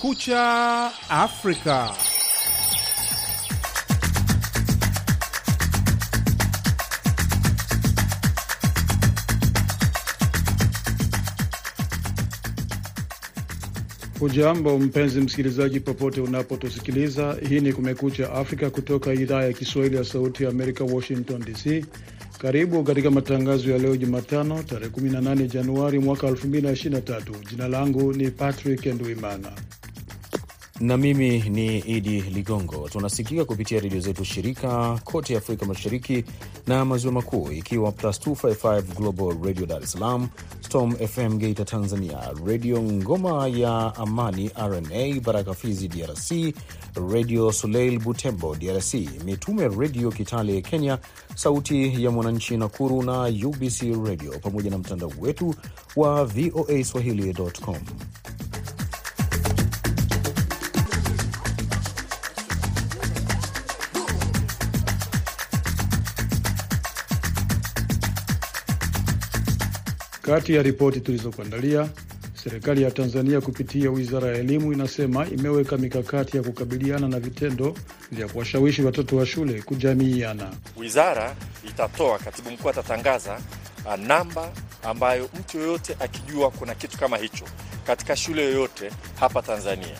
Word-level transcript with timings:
Kumekucha 0.00 0.92
Afrika. 1.08 1.94
Hujambo 14.20 14.78
mpenzi 14.78 15.20
msikilizaji, 15.20 15.80
popote 15.80 16.20
unapotusikiliza. 16.20 17.36
Hii 17.48 17.60
ni 17.60 17.72
Kumekucha 17.72 18.32
Afrika 18.32 18.70
kutoka 18.70 19.12
idhaa 19.14 19.42
ya 19.44 19.52
Kiswahili 19.52 19.96
ya 19.96 20.04
Sauti 20.04 20.44
ya 20.44 20.50
Amerika, 20.50 20.84
Washington 20.84 21.44
DC. 21.44 21.84
Karibu 22.38 22.84
katika 22.84 23.10
matangazo 23.10 23.70
ya 23.70 23.78
leo 23.78 23.96
Jumatano, 23.96 24.62
tarehe 24.62 24.90
18 24.90 25.46
Januari 25.48 25.98
mwaka 25.98 26.26
2023. 26.26 27.20
Jina 27.50 27.68
langu 27.68 28.12
ni 28.12 28.30
Patrick 28.30 28.86
Nduimana 28.86 29.52
na 30.80 30.96
mimi 30.96 31.38
ni 31.48 31.78
Idi 31.78 32.20
Ligongo. 32.20 32.88
Tunasikika 32.88 33.44
kupitia 33.44 33.80
redio 33.80 34.00
zetu 34.00 34.24
shirika 34.24 35.00
kote 35.04 35.36
Afrika 35.36 35.66
Mashariki 35.66 36.24
na 36.66 36.84
Maziwa 36.84 37.12
Makuu, 37.12 37.52
ikiwa 37.52 37.92
plus 37.92 38.20
255 38.26 38.82
Global 38.82 39.36
Radio 39.44 39.66
Dar 39.66 39.82
es 39.82 39.92
Salaam, 39.92 40.28
Storm 40.60 40.96
FM 40.96 41.38
Geita 41.38 41.64
Tanzania, 41.64 42.18
Redio 42.46 42.82
Ngoma 42.82 43.48
ya 43.48 43.94
Amani 43.96 44.50
RNA 44.58 45.20
Baraka 45.20 45.54
Fizi 45.54 45.88
DRC, 45.88 46.54
Radio 47.12 47.52
Soleil 47.52 47.98
Butembo 47.98 48.54
DRC, 48.56 48.94
Mitume 49.24 49.68
Redio 49.68 50.10
Kitale 50.10 50.62
Kenya, 50.62 50.98
Sauti 51.34 52.04
ya 52.04 52.10
Mwananchi 52.10 52.56
Nakuru 52.56 53.02
na 53.02 53.22
UBC 53.46 53.82
Radio, 54.06 54.38
pamoja 54.38 54.70
na 54.70 54.78
mtandao 54.78 55.12
wetu 55.20 55.54
wa 55.96 56.24
VOA 56.24 56.84
Swahili.com. 56.84 57.76
Kati 70.26 70.54
ya 70.54 70.62
ripoti 70.62 71.00
tulizokuandalia, 71.00 71.88
serikali 72.44 72.82
ya 72.82 72.90
Tanzania 72.90 73.40
kupitia 73.40 73.90
wizara 73.90 74.28
ya 74.28 74.34
elimu 74.34 74.72
inasema 74.72 75.26
imeweka 75.26 75.76
mikakati 75.76 76.36
ya 76.36 76.42
kukabiliana 76.42 77.08
na 77.08 77.20
vitendo 77.20 77.74
vya 78.12 78.28
kuwashawishi 78.28 78.82
watoto 78.82 79.16
wa 79.16 79.26
shule 79.26 79.62
kujamiiana. 79.62 80.50
Wizara 80.76 81.36
itatoa, 81.68 82.18
katibu 82.18 82.50
mkuu 82.50 82.68
atatangaza 82.68 83.40
namba 84.06 84.52
ambayo 84.82 85.28
mtu 85.40 85.58
yoyote 85.58 85.96
akijua 86.00 86.50
kuna 86.50 86.74
kitu 86.74 86.98
kama 86.98 87.16
hicho 87.16 87.44
katika 87.86 88.16
shule 88.16 88.44
yoyote 88.44 88.90
hapa 89.20 89.42
Tanzania 89.42 89.96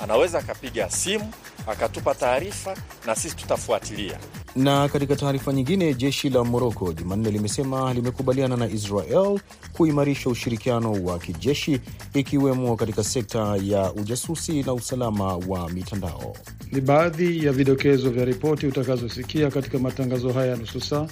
anaweza 0.00 0.38
akapiga 0.38 0.90
simu 0.90 1.32
akatupa 1.66 2.14
taarifa 2.14 2.76
na 3.06 3.14
sisi 3.14 3.36
tutafuatilia. 3.36 4.18
Na 4.56 4.88
katika 4.88 5.16
taarifa 5.16 5.52
nyingine, 5.52 5.94
jeshi 5.94 6.30
la 6.30 6.44
Moroko 6.44 6.92
Jumanne 6.92 7.30
limesema 7.30 7.94
limekubaliana 7.94 8.56
na 8.56 8.66
Israel 8.68 9.40
kuimarisha 9.72 10.30
ushirikiano 10.30 10.92
wa 10.92 11.18
kijeshi 11.18 11.80
ikiwemo 12.14 12.76
katika 12.76 13.04
sekta 13.04 13.56
ya 13.62 13.92
ujasusi 13.92 14.62
na 14.62 14.72
usalama 14.72 15.36
wa 15.36 15.70
mitandao. 15.70 16.36
Ni 16.72 16.80
baadhi 16.80 17.44
ya 17.46 17.52
vidokezo 17.52 18.10
vya 18.10 18.24
ripoti 18.24 18.66
utakazosikia 18.66 19.50
katika 19.50 19.78
matangazo 19.78 20.32
haya 20.32 20.46
ya 20.50 20.56
nusu 20.56 20.80
saa, 20.80 21.06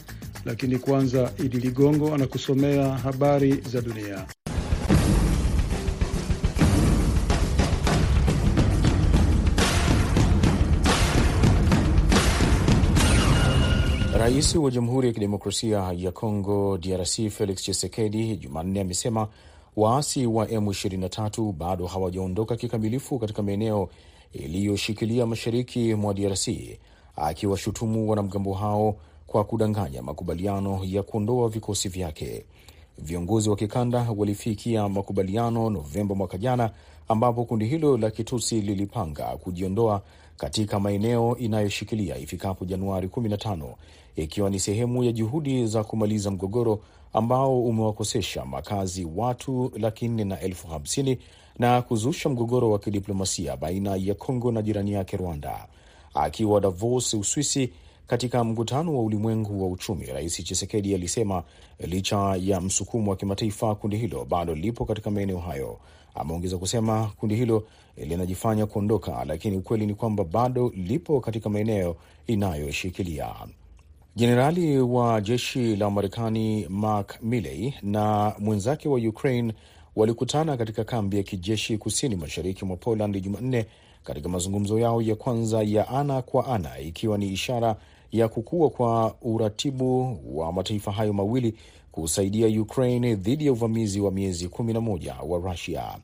lakini 0.44 0.78
kwanza 0.78 1.32
Idi 1.44 1.56
Ligongo 1.56 2.14
anakusomea 2.14 2.88
habari 2.98 3.52
za 3.72 3.80
dunia. 3.80 4.26
Rais 14.26 14.54
wa 14.54 14.70
Jamhuri 14.70 15.08
ya 15.08 15.14
Kidemokrasia 15.14 15.92
ya 15.96 16.12
Kongo 16.12 16.78
DRC 16.78 17.28
Felix 17.30 17.56
Tshisekedi 17.62 18.36
Jumanne 18.36 18.80
amesema 18.80 19.28
waasi 19.76 20.26
wa 20.26 20.46
M23 20.46 21.52
bado 21.52 21.86
hawajaondoka 21.86 22.56
kikamilifu 22.56 23.18
katika 23.18 23.42
maeneo 23.42 23.88
iliyoshikilia 24.32 25.26
mashariki 25.26 25.94
mwa 25.94 26.14
DRC, 26.14 26.48
akiwashutumu 27.16 28.10
wanamgambo 28.10 28.54
hao 28.54 28.96
kwa 29.26 29.44
kudanganya 29.44 30.02
makubaliano 30.02 30.80
ya 30.84 31.02
kuondoa 31.02 31.48
vikosi 31.48 31.88
vyake. 31.88 32.44
Viongozi 32.98 33.50
wa 33.50 33.56
kikanda 33.56 34.06
walifikia 34.16 34.88
makubaliano 34.88 35.70
Novemba 35.70 36.14
mwaka 36.14 36.38
jana, 36.38 36.70
ambapo 37.08 37.44
kundi 37.44 37.64
hilo 37.66 37.96
la 37.96 38.10
Kitusi 38.10 38.60
lilipanga 38.60 39.24
kujiondoa 39.24 40.02
katika 40.36 40.80
maeneo 40.80 41.36
inayoshikilia 41.36 42.18
ifikapo 42.18 42.64
Januari 42.64 43.08
15 43.08 43.74
ikiwa 44.16 44.50
ni 44.50 44.60
sehemu 44.60 45.04
ya 45.04 45.12
juhudi 45.12 45.66
za 45.66 45.84
kumaliza 45.84 46.30
mgogoro 46.30 46.80
ambao 47.12 47.62
umewakosesha 47.64 48.44
makazi 48.44 49.08
watu 49.16 49.72
laki 49.78 50.08
nne 50.08 50.24
na 50.24 50.40
elfu 50.40 50.68
hamsini 50.68 51.18
na 51.58 51.82
kuzusha 51.82 52.28
mgogoro 52.28 52.70
wa 52.70 52.78
kidiplomasia 52.78 53.56
baina 53.56 53.96
ya 53.96 54.14
Kongo 54.14 54.52
na 54.52 54.62
jirani 54.62 54.92
yake 54.92 55.16
Rwanda. 55.16 55.66
Akiwa 56.14 56.60
Davos, 56.60 57.14
Uswisi, 57.14 57.72
katika 58.06 58.44
mkutano 58.44 58.96
wa 58.96 59.02
ulimwengu 59.02 59.62
wa 59.62 59.68
uchumi, 59.68 60.06
Rais 60.06 60.44
Chisekedi 60.44 60.94
alisema 60.94 61.42
licha 61.80 62.36
ya 62.40 62.60
msukumo 62.60 63.10
wa 63.10 63.16
kimataifa, 63.16 63.74
kundi 63.74 63.96
hilo 63.96 64.24
bado 64.24 64.54
lipo 64.54 64.84
katika 64.84 65.10
maeneo 65.10 65.38
hayo. 65.38 65.78
Ameongeza 66.14 66.58
kusema 66.58 67.10
kundi 67.16 67.34
hilo 67.34 67.66
linajifanya 67.96 68.66
kuondoka, 68.66 69.24
lakini 69.24 69.56
ukweli 69.56 69.86
ni 69.86 69.94
kwamba 69.94 70.24
bado 70.24 70.72
lipo 70.76 71.20
katika 71.20 71.48
maeneo 71.50 71.96
inayoshikilia. 72.26 73.34
Jenerali 74.16 74.78
wa 74.78 75.20
jeshi 75.20 75.76
la 75.76 75.90
Marekani 75.90 76.66
Mark 76.68 77.18
Milley 77.22 77.74
na 77.82 78.32
mwenzake 78.38 78.88
wa 78.88 78.98
Ukraine 78.98 79.52
walikutana 79.96 80.56
katika 80.56 80.84
kambi 80.84 81.16
ya 81.16 81.22
kijeshi 81.22 81.78
kusini 81.78 82.16
mashariki 82.16 82.64
mwa 82.64 82.76
Poland 82.76 83.22
Jumanne 83.22 83.66
katika 84.04 84.28
mazungumzo 84.28 84.78
yao 84.78 85.02
ya 85.02 85.14
kwanza 85.16 85.62
ya 85.62 85.88
ana 85.88 86.22
kwa 86.22 86.46
ana, 86.46 86.78
ikiwa 86.78 87.18
ni 87.18 87.28
ishara 87.32 87.76
ya 88.12 88.28
kukua 88.28 88.70
kwa 88.70 89.14
uratibu 89.22 90.18
wa 90.34 90.52
mataifa 90.52 90.92
hayo 90.92 91.12
mawili 91.12 91.54
kusaidia 91.92 92.60
Ukraine 92.62 93.14
dhidi 93.14 93.46
ya 93.46 93.52
uvamizi 93.52 94.00
wa 94.00 94.10
miezi 94.12 94.48
kumi 94.48 94.72
na 94.72 94.80
moja 94.80 95.14
wa 95.14 95.50
Rusia. 95.50 95.98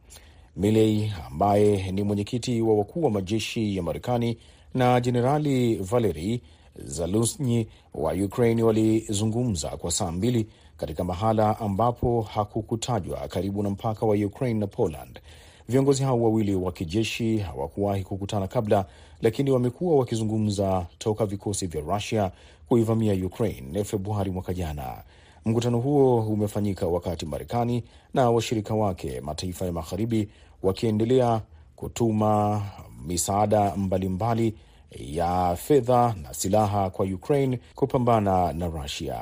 Milley 0.57 1.13
ambaye 1.27 1.93
ni 1.93 2.03
mwenyekiti 2.03 2.61
wa 2.63 2.75
wakuu 2.79 3.03
wa 3.05 3.11
majeshi 3.11 3.77
ya 3.77 3.83
Marekani 3.83 4.39
na 4.75 5.01
Jenerali 5.01 5.75
Valeri 5.75 6.43
Zaluzny 6.77 7.67
wa 7.95 8.13
Ukraine 8.13 8.63
walizungumza 8.63 9.69
kwa 9.69 9.91
saa 9.91 10.13
mbili 10.13 10.47
katika 10.77 11.05
mahala 11.05 11.59
ambapo 11.61 12.23
hakukutajwa 12.23 13.29
karibu 13.29 13.63
na 13.63 13.71
mpaka 13.71 14.07
wa 14.07 14.15
Ukraine 14.17 14.61
na 14.61 14.67
Poland. 14.67 15.21
Viongozi 15.69 16.03
hao 16.03 16.23
wawili 16.23 16.55
wa 16.55 16.73
kijeshi 16.73 17.39
hawakuwahi 17.39 18.05
kukutana 18.05 18.47
kabla, 18.49 18.87
lakini 19.23 19.51
wamekuwa 19.51 19.97
wakizungumza 19.97 20.87
toka 20.99 21.27
vikosi 21.27 21.67
vya 21.67 21.81
Rusia 21.81 22.31
kuivamia 22.69 23.27
Ukraine 23.27 23.85
Februari 23.85 24.31
mwaka 24.31 24.55
jana. 24.55 25.03
Mkutano 25.45 25.79
huo 25.79 26.21
umefanyika 26.21 26.87
wakati 26.87 27.27
Marekani 27.27 27.85
na 28.15 28.31
washirika 28.31 28.75
wake 28.75 29.21
mataifa 29.21 29.65
ya 29.67 29.73
magharibi 29.73 30.29
wakiendelea 30.63 31.41
kutuma 31.77 32.63
misaada 33.07 33.77
mbalimbali 33.77 34.55
ya 34.99 35.57
fedha 35.57 36.15
na 36.23 36.35
silaha 36.35 36.91
kwa 36.91 37.07
Ukraine 37.07 37.61
kupambana 37.75 38.53
na 38.53 38.67
Rusia. 38.69 39.21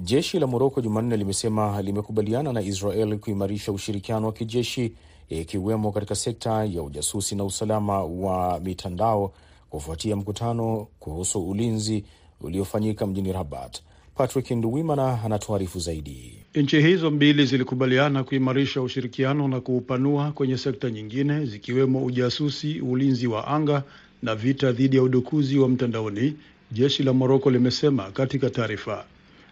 Jeshi 0.00 0.38
la 0.38 0.46
Moroko 0.46 0.80
Jumanne 0.80 1.16
limesema 1.16 1.82
limekubaliana 1.82 2.52
na 2.52 2.60
Israel 2.62 3.18
kuimarisha 3.18 3.72
ushirikiano 3.72 4.26
wa 4.26 4.32
kijeshi 4.32 4.92
ikiwemo 5.28 5.92
katika 5.92 6.14
sekta 6.14 6.64
ya 6.64 6.82
ujasusi 6.82 7.34
na 7.34 7.44
usalama 7.44 8.04
wa 8.04 8.60
mitandao 8.60 9.32
kufuatia 9.70 10.16
mkutano 10.16 10.86
kuhusu 10.98 11.48
ulinzi 11.50 12.04
uliofanyika 12.40 13.06
mjini 13.06 13.32
Rabat. 13.32 13.80
Patrick 14.14 14.50
Nduwimana 14.50 15.22
anatuarifu 15.24 15.78
zaidi. 15.80 16.38
Nchi 16.54 16.80
hizo 16.80 17.10
mbili 17.10 17.46
zilikubaliana 17.46 18.24
kuimarisha 18.24 18.82
ushirikiano 18.82 19.48
na 19.48 19.60
kuupanua 19.60 20.32
kwenye 20.32 20.56
sekta 20.58 20.90
nyingine 20.90 21.46
zikiwemo 21.46 22.04
ujasusi, 22.04 22.80
ulinzi 22.80 23.26
wa 23.26 23.46
anga 23.46 23.82
na 24.22 24.34
vita 24.34 24.72
dhidi 24.72 24.96
ya 24.96 25.02
udukuzi 25.02 25.58
wa 25.58 25.68
mtandaoni, 25.68 26.34
jeshi 26.72 27.02
la 27.02 27.12
Moroko 27.12 27.50
limesema 27.50 28.10
katika 28.10 28.50
taarifa. 28.50 29.04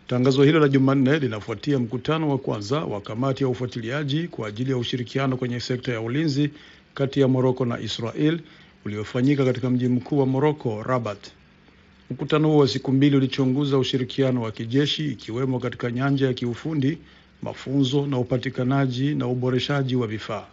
Tangazo 0.07 0.43
hilo 0.43 0.61
la 0.61 0.69
Jumanne 0.69 1.19
linafuatia 1.19 1.79
mkutano 1.79 2.31
wa 2.31 2.39
kwanza 2.39 2.85
wa 2.85 3.01
kamati 3.01 3.43
ya 3.43 3.49
ufuatiliaji 3.49 4.29
kwa 4.29 4.49
ajili 4.49 4.71
ya 4.71 4.77
ushirikiano 4.77 5.37
kwenye 5.37 5.61
sekta 5.61 5.93
ya 5.93 6.01
ulinzi 6.01 6.51
kati 6.95 7.21
ya 7.21 7.29
Moroko 7.29 7.65
na 7.65 7.81
Israel 7.81 8.41
uliofanyika 8.85 9.45
katika 9.45 9.71
mji 9.71 9.89
mkuu 9.89 10.19
wa 10.19 10.27
Moroko, 10.27 10.83
Rabat. 10.83 11.19
Mkutano 12.11 12.49
huo 12.49 12.59
wa 12.59 12.69
siku 12.69 12.93
mbili 12.93 13.17
ulichunguza 13.17 13.79
ushirikiano 13.79 14.43
wa 14.43 14.53
kijeshi 14.53 15.07
ikiwemo 15.13 15.59
katika 15.61 15.91
nyanja 15.91 16.27
ya 16.27 16.35
kiufundi, 16.35 16.99
mafunzo 17.43 18.07
na 18.07 18.19
upatikanaji 18.19 19.15
na 19.15 19.27
uboreshaji 19.27 19.97
wa 19.97 20.07
vifaa. 20.07 20.45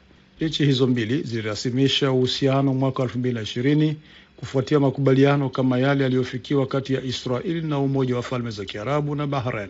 Nchi 0.44 0.66
hizo 0.66 0.88
mbili 0.88 1.22
zilirasimisha 1.24 2.12
uhusiano 2.12 2.74
mwaka 2.74 3.04
2020 3.04 3.94
kufuatia 4.38 4.80
makubaliano 4.80 5.50
kama 5.50 5.80
yale 5.80 6.04
yaliyofikiwa 6.04 6.66
kati 6.68 6.94
ya 6.94 7.02
Israeli 7.04 7.62
na 7.62 7.80
Umoja 7.80 8.16
wa 8.16 8.24
Falme 8.24 8.52
za 8.52 8.66
Kiarabu 8.66 9.16
na 9.16 9.28
Bahrain. 9.28 9.70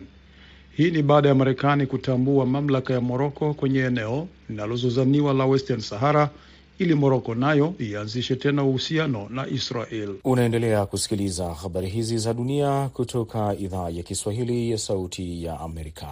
Hii 0.76 0.90
ni 0.90 1.02
baada 1.02 1.28
ya 1.28 1.34
Marekani 1.34 1.86
kutambua 1.86 2.46
mamlaka 2.46 2.94
ya 2.94 3.00
Moroko 3.00 3.54
kwenye 3.54 3.80
eneo 3.80 4.28
linalozozaniwa 4.50 5.34
la 5.34 5.46
Western 5.46 5.80
Sahara 5.80 6.30
ili 6.78 6.94
Moroko 6.94 7.34
nayo 7.34 7.74
ianzishe 7.78 8.36
tena 8.36 8.64
uhusiano 8.64 9.28
na 9.30 9.48
Israel. 9.48 10.14
Unaendelea 10.24 10.86
kusikiliza 10.86 11.54
habari 11.54 11.88
hizi 11.88 12.18
za 12.18 12.34
dunia 12.34 12.88
kutoka 12.92 13.56
idhaa 13.58 13.90
ya 13.90 14.02
Kiswahili 14.02 14.70
ya 14.70 14.78
Sauti 14.78 15.44
ya 15.44 15.60
Amerika. 15.60 16.08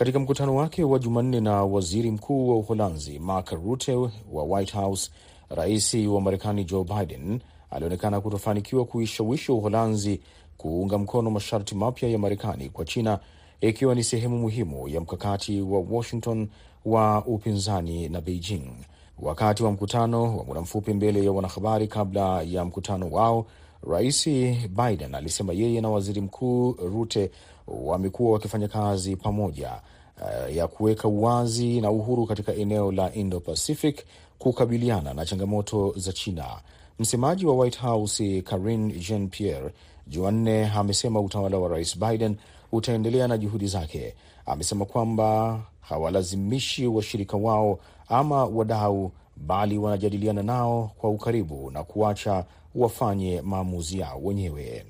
Katika 0.00 0.18
mkutano 0.18 0.56
wake 0.56 0.84
wa 0.84 0.98
Jumanne 0.98 1.40
na 1.40 1.64
waziri 1.64 2.10
mkuu 2.10 2.48
wa 2.48 2.56
Uholanzi 2.56 3.18
Mark 3.18 3.50
Rutte 3.50 3.94
wa 4.32 4.44
White 4.44 4.72
House, 4.74 5.10
rais 5.48 5.94
wa 5.94 6.20
Marekani 6.20 6.64
Joe 6.64 6.84
Biden 6.84 7.40
alionekana 7.70 8.20
kutofanikiwa 8.20 8.84
kuishawishi 8.84 9.52
Uholanzi 9.52 10.20
kuunga 10.56 10.98
mkono 10.98 11.30
masharti 11.30 11.74
mapya 11.74 12.08
ya 12.08 12.18
Marekani 12.18 12.68
kwa 12.70 12.84
China, 12.84 13.18
ikiwa 13.60 13.94
ni 13.94 14.04
sehemu 14.04 14.38
muhimu 14.38 14.88
ya 14.88 15.00
mkakati 15.00 15.60
wa 15.60 15.80
Washington 15.90 16.48
wa 16.84 17.24
upinzani 17.26 18.08
na 18.08 18.20
Beijing. 18.20 18.70
Wakati 19.18 19.62
wa 19.62 19.72
mkutano 19.72 20.36
wa 20.36 20.44
muda 20.44 20.60
mfupi 20.60 20.94
mbele 20.94 21.24
ya 21.24 21.32
wanahabari 21.32 21.88
kabla 21.88 22.42
ya 22.42 22.64
mkutano 22.64 23.10
wao, 23.10 23.46
rais 23.90 24.28
Biden 24.68 25.14
alisema 25.14 25.52
yeye 25.52 25.80
na 25.80 25.90
waziri 25.90 26.20
mkuu 26.20 26.72
Rutte 26.72 27.30
wamekuwa 27.70 28.32
wakifanya 28.32 28.68
kazi 28.68 29.16
pamoja 29.16 29.70
uh, 30.22 30.56
ya 30.56 30.66
kuweka 30.68 31.08
uwazi 31.08 31.80
na 31.80 31.90
uhuru 31.90 32.26
katika 32.26 32.54
eneo 32.54 32.92
la 32.92 33.14
Indo-Pacific 33.14 34.04
kukabiliana 34.38 35.14
na 35.14 35.26
changamoto 35.26 35.94
za 35.96 36.12
China. 36.12 36.46
Msemaji 36.98 37.46
wa 37.46 37.54
White 37.54 37.78
House 37.80 38.42
Karine 38.42 38.92
Jean-Pierre 38.94 39.70
Jumanne 40.06 40.66
amesema 40.70 41.20
utawala 41.20 41.58
wa 41.58 41.68
rais 41.68 41.98
Biden 41.98 42.36
utaendelea 42.72 43.28
na 43.28 43.38
juhudi 43.38 43.66
zake. 43.66 44.14
Amesema 44.46 44.84
kwamba 44.84 45.60
hawalazimishi 45.80 46.86
washirika 46.86 47.36
wao 47.36 47.78
ama 48.08 48.44
wadau, 48.44 49.12
bali 49.36 49.78
wanajadiliana 49.78 50.42
nao 50.42 50.90
kwa 50.98 51.10
ukaribu 51.10 51.70
na 51.70 51.84
kuacha 51.84 52.44
wafanye 52.74 53.40
maamuzi 53.42 53.98
yao 53.98 54.20
wenyewe. 54.22 54.86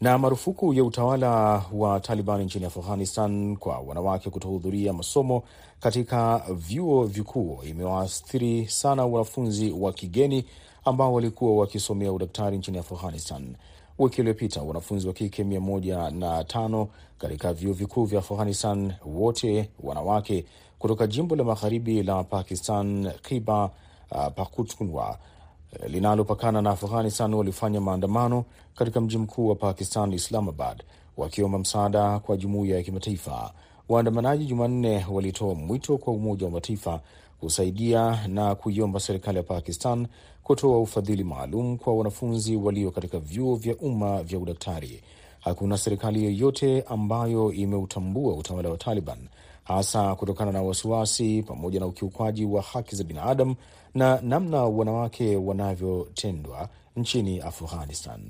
Na 0.00 0.18
marufuku 0.18 0.74
ya 0.74 0.84
utawala 0.84 1.62
wa 1.72 2.00
Taliban 2.00 2.42
nchini 2.42 2.64
Afghanistan 2.64 3.56
kwa 3.56 3.78
wanawake 3.78 4.30
kutohudhuria 4.30 4.92
masomo 4.92 5.42
katika 5.80 6.44
vyuo 6.54 7.04
vikuu 7.04 7.58
imewaathiri 7.68 8.66
sana 8.68 9.06
wanafunzi 9.06 9.70
wa 9.70 9.92
kigeni 9.92 10.44
ambao 10.84 11.12
walikuwa 11.12 11.56
wakisomea 11.56 12.12
udaktari 12.12 12.58
nchini 12.58 12.78
Afghanistan. 12.78 13.56
Wiki 13.98 14.20
iliyopita 14.20 14.62
wanafunzi 14.62 15.06
wa 15.06 15.12
kike 15.12 15.44
mia 15.44 15.60
moja 15.60 16.10
na 16.10 16.44
tano 16.44 16.88
katika 17.18 17.52
vyuo 17.52 17.72
vikuu 17.72 18.04
vya 18.04 18.18
Afghanistan, 18.18 18.92
wote 19.06 19.70
wanawake 19.82 20.44
kutoka 20.78 21.06
jimbo 21.06 21.36
la 21.36 21.44
magharibi 21.44 22.02
la 22.02 22.24
Pakistan, 22.24 23.10
Khyber 23.22 23.70
uh, 24.10 24.26
linalopakana 25.88 26.62
na 26.62 26.70
Afghanistan 26.70 27.34
walifanya 27.34 27.80
maandamano 27.80 28.44
katika 28.74 29.00
mji 29.00 29.18
mkuu 29.18 29.48
wa 29.48 29.54
Pakistan, 29.54 30.12
Islamabad, 30.12 30.82
wakiomba 31.16 31.58
msaada 31.58 32.18
kwa 32.18 32.36
jumuiya 32.36 32.76
ya 32.76 32.82
kimataifa. 32.82 33.52
Waandamanaji 33.88 34.44
Jumanne 34.46 35.06
walitoa 35.10 35.54
mwito 35.54 35.98
kwa 35.98 36.12
Umoja 36.12 36.46
wa 36.46 36.52
Mataifa 36.52 37.00
kusaidia 37.40 38.26
na 38.28 38.54
kuiomba 38.54 39.00
serikali 39.00 39.36
ya 39.38 39.42
Pakistan 39.42 40.06
kutoa 40.42 40.78
ufadhili 40.80 41.24
maalum 41.24 41.78
kwa 41.78 41.94
wanafunzi 41.94 42.56
walio 42.56 42.90
katika 42.90 43.18
vyuo 43.18 43.56
vya 43.56 43.76
umma 43.76 44.22
vya 44.22 44.38
udaktari. 44.38 45.02
Hakuna 45.40 45.78
serikali 45.78 46.24
yoyote 46.24 46.82
ambayo 46.82 47.52
imeutambua 47.52 48.34
utawala 48.34 48.68
wa 48.68 48.76
Taliban, 48.76 49.18
hasa 49.66 50.14
kutokana 50.14 50.52
na 50.52 50.62
wasiwasi 50.62 51.42
pamoja 51.42 51.80
na 51.80 51.86
ukiukwaji 51.86 52.44
wa 52.44 52.62
haki 52.62 52.96
za 52.96 53.04
binadamu 53.04 53.54
na 53.94 54.20
namna 54.22 54.62
wanawake 54.64 55.36
wanavyotendwa 55.36 56.68
nchini 56.96 57.40
Afghanistan. 57.40 58.20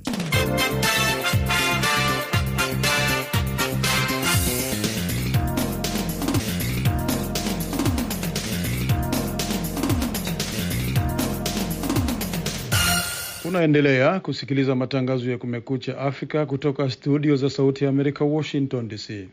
Unaendelea 13.45 14.21
kusikiliza 14.21 14.75
matangazo 14.75 15.31
ya 15.31 15.39
Kumekucha 15.39 15.99
Afrika 15.99 16.47
kutoka 16.47 16.91
studio 16.91 17.37
za 17.37 17.51
Sauti 17.51 17.85
ya 17.85 17.91
Amerika, 17.91 18.25
Washington 18.25 18.89
DC. 18.89 19.29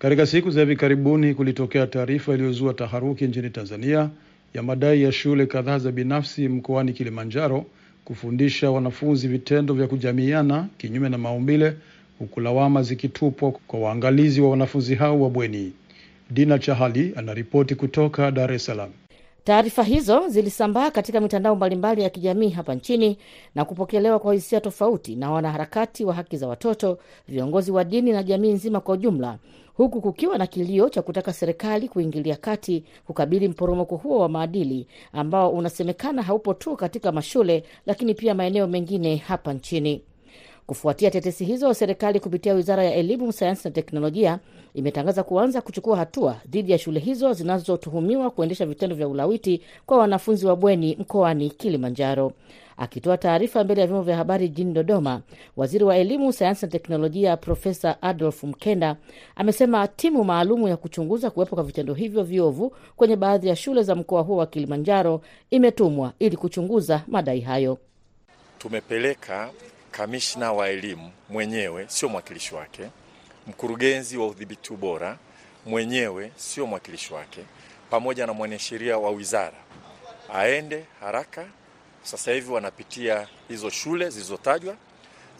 Katika 0.00 0.26
siku 0.26 0.50
za 0.50 0.60
hivi 0.60 0.76
karibuni 0.76 1.34
kulitokea 1.34 1.86
taarifa 1.86 2.34
iliyozua 2.34 2.74
taharuki 2.74 3.24
nchini 3.26 3.50
Tanzania 3.50 4.10
ya 4.54 4.62
madai 4.62 5.02
ya 5.02 5.12
shule 5.12 5.46
kadhaa 5.46 5.78
za 5.78 5.92
binafsi 5.92 6.48
mkoani 6.48 6.92
Kilimanjaro 6.92 7.64
kufundisha 8.04 8.70
wanafunzi 8.70 9.28
vitendo 9.28 9.74
vya 9.74 9.86
kujamiiana 9.86 10.68
kinyume 10.78 11.08
na 11.08 11.18
maumbile, 11.18 11.76
huku 12.18 12.40
lawama 12.40 12.82
zikitupwa 12.82 13.52
kwa 13.66 13.80
waangalizi 13.80 14.40
wa 14.40 14.50
wanafunzi 14.50 14.94
hao 14.94 15.20
wa 15.20 15.30
bweni. 15.30 15.72
Dina 16.30 16.58
Chahali 16.58 17.12
anaripoti 17.16 17.74
kutoka 17.74 18.30
Dar 18.30 18.52
es 18.52 18.64
Salaam. 18.64 18.90
Taarifa 19.44 19.82
hizo 19.82 20.28
zilisambaa 20.28 20.90
katika 20.90 21.20
mitandao 21.20 21.56
mbalimbali 21.56 22.02
ya 22.02 22.10
kijamii 22.10 22.48
hapa 22.50 22.74
nchini 22.74 23.18
na 23.54 23.64
kupokelewa 23.64 24.18
kwa 24.18 24.34
hisia 24.34 24.60
tofauti 24.60 25.16
na 25.16 25.30
wanaharakati 25.30 26.04
wa 26.04 26.14
haki 26.14 26.36
za 26.36 26.48
watoto, 26.48 26.98
viongozi 27.28 27.70
wa 27.72 27.84
dini 27.84 28.12
na 28.12 28.22
jamii 28.22 28.52
nzima 28.52 28.80
kwa 28.80 28.94
ujumla, 28.94 29.38
huku 29.80 30.00
kukiwa 30.00 30.38
na 30.38 30.46
kilio 30.46 30.88
cha 30.88 31.02
kutaka 31.02 31.32
serikali 31.32 31.88
kuingilia 31.88 32.36
kati 32.36 32.84
kukabili 33.06 33.48
mporomoko 33.48 33.96
huo 33.96 34.18
wa 34.18 34.28
maadili 34.28 34.86
ambao 35.12 35.50
unasemekana 35.50 36.22
haupo 36.22 36.54
tu 36.54 36.76
katika 36.76 37.12
mashule, 37.12 37.64
lakini 37.86 38.14
pia 38.14 38.34
maeneo 38.34 38.66
mengine 38.66 39.16
hapa 39.16 39.52
nchini. 39.52 40.02
Kufuatia 40.66 41.10
tetesi 41.10 41.44
hizo, 41.44 41.74
serikali 41.74 42.20
kupitia 42.20 42.54
wizara 42.54 42.84
ya 42.84 42.94
elimu, 42.94 43.32
sayansi 43.32 43.68
na 43.68 43.74
teknolojia 43.74 44.38
imetangaza 44.74 45.22
kuanza 45.22 45.60
kuchukua 45.60 45.96
hatua 45.96 46.36
dhidi 46.48 46.72
ya 46.72 46.78
shule 46.78 47.00
hizo 47.00 47.32
zinazotuhumiwa 47.32 48.30
kuendesha 48.30 48.66
vitendo 48.66 48.96
vya 48.96 49.08
ulawiti 49.08 49.62
kwa 49.86 49.98
wanafunzi 49.98 50.46
wa 50.46 50.56
bweni 50.56 50.96
mkoani 51.00 51.50
Kilimanjaro. 51.50 52.32
Akitoa 52.80 53.18
taarifa 53.18 53.64
mbele 53.64 53.80
ya 53.80 53.86
vyombo 53.86 54.02
vya 54.04 54.16
habari 54.16 54.48
jijini 54.48 54.72
Dodoma, 54.72 55.22
waziri 55.56 55.84
wa 55.84 55.96
elimu, 55.96 56.32
sayansi 56.32 56.66
na 56.66 56.72
teknolojia 56.72 57.36
Profesa 57.36 58.02
Adolf 58.02 58.44
Mkenda 58.44 58.96
amesema 59.36 59.88
timu 59.88 60.24
maalumu 60.24 60.68
ya 60.68 60.76
kuchunguza 60.76 61.30
kuwepo 61.30 61.54
kwa 61.56 61.64
vitendo 61.64 61.94
hivyo 61.94 62.22
viovu 62.24 62.76
kwenye 62.96 63.16
baadhi 63.16 63.48
ya 63.48 63.56
shule 63.56 63.82
za 63.82 63.94
mkoa 63.94 64.22
huo 64.22 64.36
wa 64.36 64.46
Kilimanjaro 64.46 65.20
imetumwa 65.50 66.12
ili 66.18 66.36
kuchunguza 66.36 67.02
madai 67.08 67.40
hayo. 67.40 67.78
Tumepeleka 68.58 69.50
kamishna 69.90 70.52
wa 70.52 70.68
elimu 70.68 71.10
mwenyewe, 71.28 71.84
sio 71.88 72.08
mwakilishi 72.08 72.54
wake, 72.54 72.82
mkurugenzi 73.46 74.16
wa 74.18 74.26
udhibiti 74.26 74.72
ubora 74.72 75.18
mwenyewe, 75.66 76.32
sio 76.36 76.66
mwakilishi 76.66 77.14
wake, 77.14 77.40
pamoja 77.90 78.26
na 78.26 78.32
mwanasheria 78.32 78.98
wa 78.98 79.10
wizara 79.10 79.56
aende 80.34 80.84
haraka. 81.00 81.46
Sasa 82.10 82.32
hivi 82.32 82.52
wanapitia 82.52 83.28
hizo 83.48 83.70
shule 83.70 84.10
zilizotajwa 84.10 84.76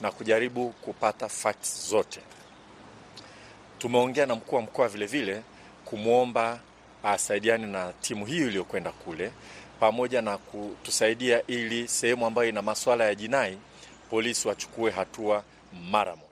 na 0.00 0.10
kujaribu 0.12 0.68
kupata 0.70 1.28
facts 1.28 1.88
zote. 1.90 2.20
Tumeongea 3.78 4.26
na 4.26 4.34
mkuu 4.34 4.56
wa 4.56 4.62
mkoa 4.62 4.88
vile 4.88 5.06
vile 5.06 5.42
kumwomba 5.84 6.60
asaidiane 7.04 7.66
na 7.66 7.92
timu 7.92 8.26
hiyo 8.26 8.46
iliyokwenda 8.48 8.90
kule, 8.92 9.32
pamoja 9.80 10.22
na 10.22 10.38
kutusaidia 10.38 11.46
ili 11.46 11.88
sehemu 11.88 12.26
ambayo 12.26 12.48
ina 12.48 12.62
masuala 12.62 13.04
ya 13.04 13.14
jinai 13.14 13.58
polisi 14.10 14.48
wachukue 14.48 14.90
hatua 14.90 15.44
mara 15.90 16.16
moja. 16.16 16.29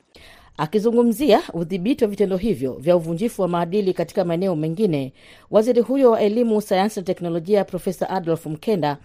Akizungumzia 0.58 1.42
udhibiti 1.52 2.04
wa 2.04 2.10
vitendo 2.10 2.36
hivyo 2.36 2.72
vya 2.72 2.96
uvunjifu 2.96 3.42
wa 3.42 3.48
maadili 3.48 3.94
katika 3.94 4.24
maeneo 4.24 4.56
mengine, 4.56 5.12
waziri 5.50 5.80
huyo 5.80 6.10
wa 6.10 6.20
elimu, 6.20 6.62
sayansi 6.62 7.00
na 7.00 7.06
teknolojia 7.06 7.64
Profesa 7.64 8.10
Adolf 8.10 8.46
Mkenda 8.46 8.96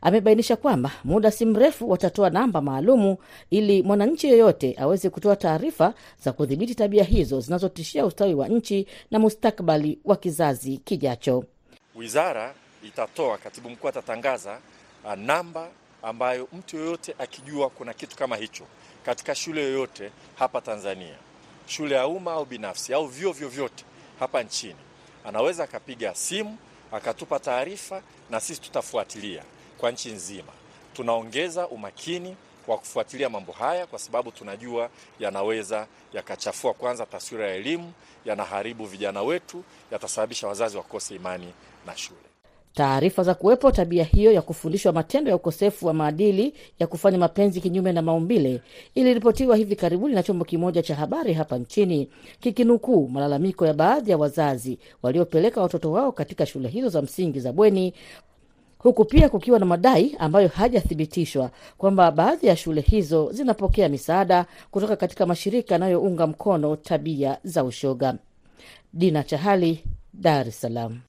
amebainisha 0.00 0.56
kwamba 0.56 0.90
muda 1.04 1.30
si 1.30 1.44
mrefu 1.46 1.90
watatoa 1.90 2.30
namba 2.30 2.60
maalumu 2.60 3.16
ili 3.50 3.82
mwananchi 3.82 4.26
yeyote 4.26 4.74
aweze 4.78 5.10
kutoa 5.10 5.36
taarifa 5.36 5.94
za 6.24 6.32
kudhibiti 6.32 6.74
tabia 6.74 7.04
hizo 7.04 7.40
zinazotishia 7.40 8.06
ustawi 8.06 8.34
wa 8.34 8.48
nchi 8.48 8.86
na 9.10 9.18
mustakabali 9.18 9.98
wa 10.04 10.16
kizazi 10.16 10.76
kijacho. 10.76 11.44
Wizara 11.94 12.54
itatoa, 12.86 13.38
katibu 13.38 13.70
mkuu 13.70 13.88
atatangaza 13.88 14.58
namba 15.16 15.68
ambayo 16.02 16.48
mtu 16.58 16.76
yoyote 16.76 17.14
akijua 17.18 17.70
kuna 17.70 17.94
kitu 17.94 18.16
kama 18.16 18.36
hicho 18.36 18.64
katika 19.04 19.34
shule 19.34 19.62
yoyote 19.62 20.10
hapa 20.38 20.60
Tanzania, 20.60 21.16
shule 21.66 21.94
ya 21.94 22.06
umma 22.06 22.32
au 22.32 22.44
binafsi 22.44 22.94
au 22.94 23.06
vyuo 23.06 23.32
vyovyote 23.32 23.84
hapa 24.20 24.42
nchini, 24.42 24.76
anaweza 25.24 25.64
akapiga 25.64 26.14
simu 26.14 26.58
akatupa 26.92 27.38
taarifa, 27.38 28.02
na 28.30 28.40
sisi 28.40 28.60
tutafuatilia 28.60 29.42
kwa 29.78 29.90
nchi 29.90 30.10
nzima. 30.12 30.52
Tunaongeza 30.94 31.68
umakini 31.68 32.36
wa 32.66 32.78
kufuatilia 32.78 33.28
mambo 33.28 33.52
haya 33.52 33.86
kwa 33.86 33.98
sababu 33.98 34.30
tunajua 34.32 34.90
yanaweza 35.20 35.86
yakachafua 36.12 36.74
kwanza 36.74 37.06
taswira 37.06 37.48
ya 37.48 37.54
elimu, 37.54 37.92
yanaharibu 38.24 38.86
vijana 38.86 39.22
wetu, 39.22 39.64
yatasababisha 39.90 40.48
wazazi 40.48 40.76
wakose 40.76 41.14
imani 41.14 41.54
na 41.86 41.96
shule. 41.96 42.29
Taarifa 42.74 43.22
za 43.22 43.34
kuwepo 43.34 43.70
tabia 43.70 44.04
hiyo 44.04 44.32
ya 44.32 44.42
kufundishwa 44.42 44.92
matendo 44.92 45.30
ya 45.30 45.36
ukosefu 45.36 45.86
wa 45.86 45.94
maadili 45.94 46.54
ya 46.78 46.86
kufanya 46.86 47.18
mapenzi 47.18 47.60
kinyume 47.60 47.92
na 47.92 48.02
maumbile 48.02 48.60
iliripotiwa 48.94 49.56
hivi 49.56 49.76
karibuni 49.76 50.14
na 50.14 50.22
chombo 50.22 50.44
kimoja 50.44 50.82
cha 50.82 50.94
habari 50.94 51.32
hapa 51.32 51.58
nchini 51.58 52.08
kikinukuu 52.40 53.08
malalamiko 53.08 53.66
ya 53.66 53.74
baadhi 53.74 54.10
ya 54.10 54.16
wazazi 54.18 54.78
waliopeleka 55.02 55.60
watoto 55.62 55.92
wao 55.92 56.12
katika 56.12 56.46
shule 56.46 56.68
hizo 56.68 56.88
za 56.88 57.02
msingi 57.02 57.40
za 57.40 57.52
bweni 57.52 57.94
huku 58.78 59.04
pia 59.04 59.28
kukiwa 59.28 59.58
na 59.58 59.66
madai 59.66 60.16
ambayo 60.18 60.48
hajathibitishwa 60.48 61.50
kwamba 61.78 62.10
baadhi 62.10 62.46
ya 62.46 62.56
shule 62.56 62.80
hizo 62.80 63.32
zinapokea 63.32 63.88
misaada 63.88 64.46
kutoka 64.70 64.96
katika 64.96 65.26
mashirika 65.26 65.74
yanayounga 65.74 66.26
mkono 66.26 66.76
tabia 66.76 67.38
za 67.44 67.64
ushoga. 67.64 68.14
Dina 68.92 69.22
Chahali, 69.22 69.84
Dar 70.14 70.48
es 70.48 70.60
Salaam. 70.60 71.00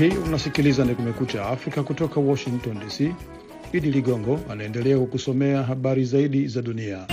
Hii 0.00 0.16
unasikiliza 0.16 0.84
ni 0.84 0.94
Kumekucha 0.94 1.46
Afrika 1.46 1.82
kutoka 1.82 2.20
Washington 2.20 2.78
DC. 2.78 3.14
Idi 3.72 3.90
Ligongo 3.90 4.38
anaendelea 4.50 4.98
kukusomea 4.98 5.62
habari 5.62 6.04
zaidi 6.04 6.48
za 6.48 6.62
dunia. 6.62 7.06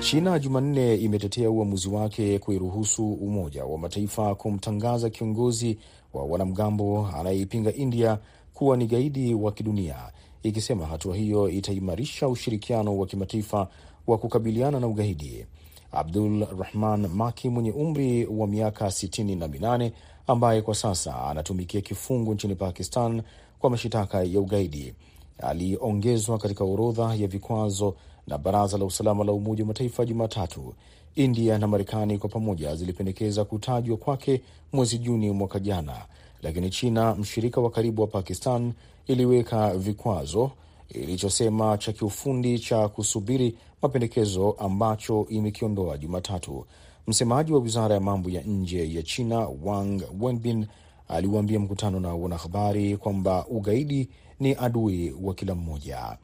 China 0.00 0.38
Jumanne 0.38 0.94
imetetea 0.94 1.50
uamuzi 1.50 1.88
wake 1.88 2.38
kuiruhusu 2.38 3.12
Umoja 3.12 3.64
wa 3.64 3.78
Mataifa 3.78 4.34
kumtangaza 4.34 5.10
kiongozi 5.10 5.78
wa 6.12 6.24
wanamgambo 6.24 7.08
anayeipinga 7.16 7.72
India 7.74 8.18
kuwa 8.54 8.76
ni 8.76 8.86
gaidi 8.86 9.34
wa 9.34 9.52
kidunia, 9.52 9.96
ikisema 10.42 10.86
hatua 10.86 11.16
hiyo 11.16 11.48
itaimarisha 11.48 12.28
ushirikiano 12.28 12.98
wa 12.98 13.06
kimataifa 13.06 13.68
wa 14.06 14.18
kukabiliana 14.18 14.80
na 14.80 14.86
ugaidi. 14.86 15.46
Abdul 15.92 16.46
Rahman 16.58 17.06
Maki 17.08 17.48
mwenye 17.48 17.72
umri 17.72 18.26
wa 18.26 18.46
miaka 18.46 18.90
sitini 18.90 19.36
na 19.36 19.48
minane 19.48 19.92
ambaye 20.26 20.62
kwa 20.62 20.74
sasa 20.74 21.24
anatumikia 21.26 21.80
kifungo 21.80 22.34
nchini 22.34 22.54
Pakistan 22.54 23.22
kwa 23.58 23.70
mashitaka 23.70 24.22
ya 24.22 24.40
ugaidi 24.40 24.94
aliongezwa 25.38 26.38
katika 26.38 26.64
orodha 26.64 27.14
ya 27.14 27.26
vikwazo 27.28 27.94
na 28.26 28.38
Baraza 28.38 28.78
la 28.78 28.84
Usalama 28.84 29.24
la 29.24 29.32
Umoja 29.32 29.62
wa 29.64 29.68
Mataifa 29.68 30.04
Jumatatu. 30.06 30.74
India 31.14 31.58
na 31.58 31.66
Marekani 31.66 32.18
kwa 32.18 32.28
pamoja 32.30 32.76
zilipendekeza 32.76 33.44
kutajwa 33.44 33.96
kwake 33.96 34.42
mwezi 34.72 34.98
Juni 34.98 35.30
mwaka 35.30 35.58
jana, 35.60 35.96
lakini 36.42 36.70
China, 36.70 37.14
mshirika 37.14 37.60
wa 37.60 37.70
karibu 37.70 38.02
wa 38.02 38.08
Pakistan, 38.08 38.72
iliweka 39.06 39.74
vikwazo 39.74 40.50
ilichosema 40.94 41.78
cha 41.78 41.92
kiufundi 41.92 42.58
cha 42.58 42.88
kusubiri 42.88 43.56
mapendekezo 43.82 44.50
ambacho 44.58 45.26
imekiondoa 45.28 45.98
Jumatatu. 45.98 46.66
Msemaji 47.06 47.52
wa 47.52 47.58
wizara 47.60 47.94
ya 47.94 48.00
mambo 48.00 48.30
ya 48.30 48.42
nje 48.42 48.94
ya 48.94 49.02
China 49.02 49.48
Wang 49.64 50.00
Wenbin 50.20 50.66
aliwaambia 51.08 51.60
mkutano 51.60 52.00
na 52.00 52.14
wanahabari 52.14 52.96
kwamba 52.96 53.46
ugaidi 53.46 54.08
ni 54.40 54.54
adui 54.54 55.14
wa 55.22 55.34
kila 55.34 55.54
mmoja. 55.54 56.18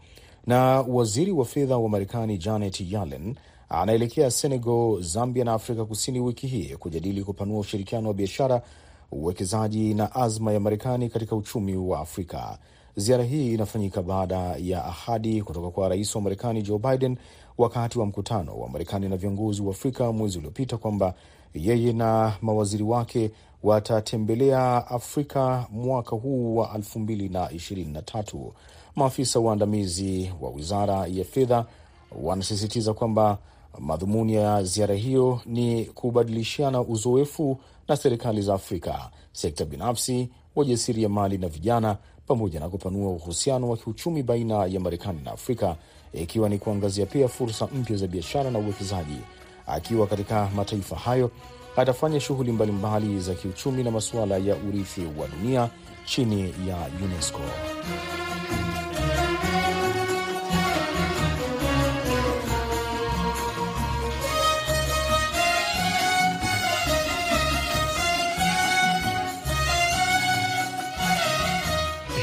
Na 0.47 0.81
waziri 0.81 1.33
wa 1.33 1.45
fedha 1.45 1.77
wa 1.79 1.89
Marekani 1.89 2.39
Janet 2.39 2.81
Yellen 2.81 3.35
anaelekea 3.69 4.31
Senegal, 4.31 4.99
Zambia 5.03 5.45
na 5.45 5.53
Afrika 5.53 5.85
Kusini 5.85 6.21
wiki 6.21 6.47
hii 6.47 6.77
kujadili 6.77 7.25
kupanua 7.25 7.61
ushirikiano 7.61 8.09
wa 8.09 8.15
biashara, 8.15 8.63
uwekezaji 9.13 9.95
na 9.95 10.15
azma 10.15 10.53
ya 10.53 10.61
Marekani 10.61 11.09
katika 11.09 11.37
uchumi 11.37 11.77
wa 11.77 12.01
Afrika. 12.01 12.59
Ziara 12.99 13.25
hii 13.25 13.55
inafanyika 13.55 14.03
baada 14.03 14.37
ya 14.59 14.85
ahadi 14.85 15.43
kutoka 15.43 15.71
kwa 15.71 15.89
rais 15.89 16.15
wa 16.15 16.21
Marekani 16.21 16.63
Joe 16.63 16.79
Biden 16.79 17.17
wakati 17.59 17.99
wa 17.99 18.07
mkutano 18.07 18.59
wa 18.59 18.69
Marekani 18.69 19.09
na 19.09 19.17
viongozi 19.17 19.63
wa 19.63 19.71
Afrika 19.71 20.13
mwezi 20.13 20.39
uliopita 20.39 20.77
kwamba 20.77 21.15
yeye 21.55 21.93
na 21.93 22.33
mawaziri 22.43 22.83
wake 22.85 23.31
watatembelea 23.63 24.87
Afrika 24.89 25.67
mwaka 25.71 26.17
huu 26.17 26.57
wa 26.57 26.67
2023. 26.79 28.51
Maafisa 28.97 29.41
waandamizi 29.41 30.33
wa 30.41 30.51
wizara 30.51 31.07
ya 31.07 31.25
fedha 31.25 31.67
wanasisitiza 32.23 32.95
kwamba 32.95 33.39
madhumuni 33.79 34.35
ya 34.35 34.63
ziara 34.65 34.95
hiyo 34.95 35.41
ni 35.47 35.85
kubadilishana 35.85 36.81
uzoefu 36.81 37.59
na 37.89 37.97
serikali 37.97 38.43
za 38.43 38.55
Afrika, 38.55 39.11
sekta 39.33 39.65
binafsi, 39.65 40.29
wajasiriamali 40.57 41.39
na 41.39 41.49
vijana 41.49 41.97
pamoja 42.27 42.61
na 42.61 42.69
kupanua 42.69 43.11
uhusiano 43.11 43.69
wa 43.71 43.77
kiuchumi 43.77 44.23
baina 44.23 44.67
ya 44.67 44.81
Marekani 44.81 45.21
na 45.25 45.33
Afrika, 45.33 45.77
ikiwa 46.13 46.49
ni 46.49 46.59
kuangazia 46.59 47.07
pia 47.07 47.29
fursa 47.29 47.67
mpya 47.75 47.97
za 47.97 48.07
biashara 48.07 48.51
na 48.51 48.59
uwekezaji. 48.59 49.19
Akiwa 49.67 50.07
katika 50.07 50.49
mataifa 50.57 50.97
hayo, 50.97 51.31
atafanya 51.77 52.21
shughuli 52.21 52.53
mbalimbali 52.53 53.21
za 53.21 53.35
kiuchumi 53.35 53.83
na 53.85 53.91
masuala 53.91 54.37
ya 54.37 54.57
urithi 54.57 55.01
wa 55.19 55.29
dunia 55.29 55.71
chini 56.05 56.41
ya 56.69 56.89
UNESCO. 57.05 57.41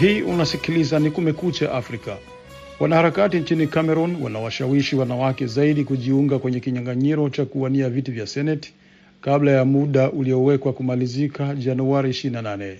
Hii 0.03 0.21
unasikiliza 0.21 0.99
ni 0.99 1.11
Kumekucha 1.11 1.71
Afrika. 1.71 2.17
Wanaharakati 2.79 3.37
nchini 3.39 3.67
Cameroon 3.67 4.15
wanawashawishi 4.21 4.95
wanawake 4.95 5.47
zaidi 5.47 5.83
kujiunga 5.83 6.39
kwenye 6.39 6.59
kinyang'anyiro 6.59 7.29
cha 7.29 7.45
kuwania 7.45 7.89
viti 7.89 8.11
vya 8.11 8.27
seneti 8.27 8.73
kabla 9.21 9.51
ya 9.51 9.65
muda 9.65 10.11
uliowekwa 10.11 10.73
kumalizika 10.73 11.55
Januari 11.55 12.09
28. 12.09 12.75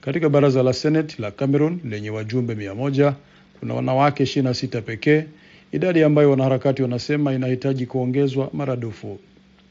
Katika 0.00 0.28
baraza 0.28 0.62
la 0.62 0.72
seneti 0.72 1.22
la 1.22 1.30
Cameroon 1.30 1.80
lenye 1.84 2.10
wajumbe 2.10 2.54
mia 2.54 2.74
moja 2.74 3.14
kuna 3.60 3.74
wanawake 3.74 4.24
26 4.24 4.80
pekee, 4.82 5.24
idadi 5.72 6.02
ambayo 6.02 6.30
wanaharakati 6.30 6.82
wanasema 6.82 7.32
inahitaji 7.32 7.86
kuongezwa 7.86 8.50
maradufu. 8.52 9.18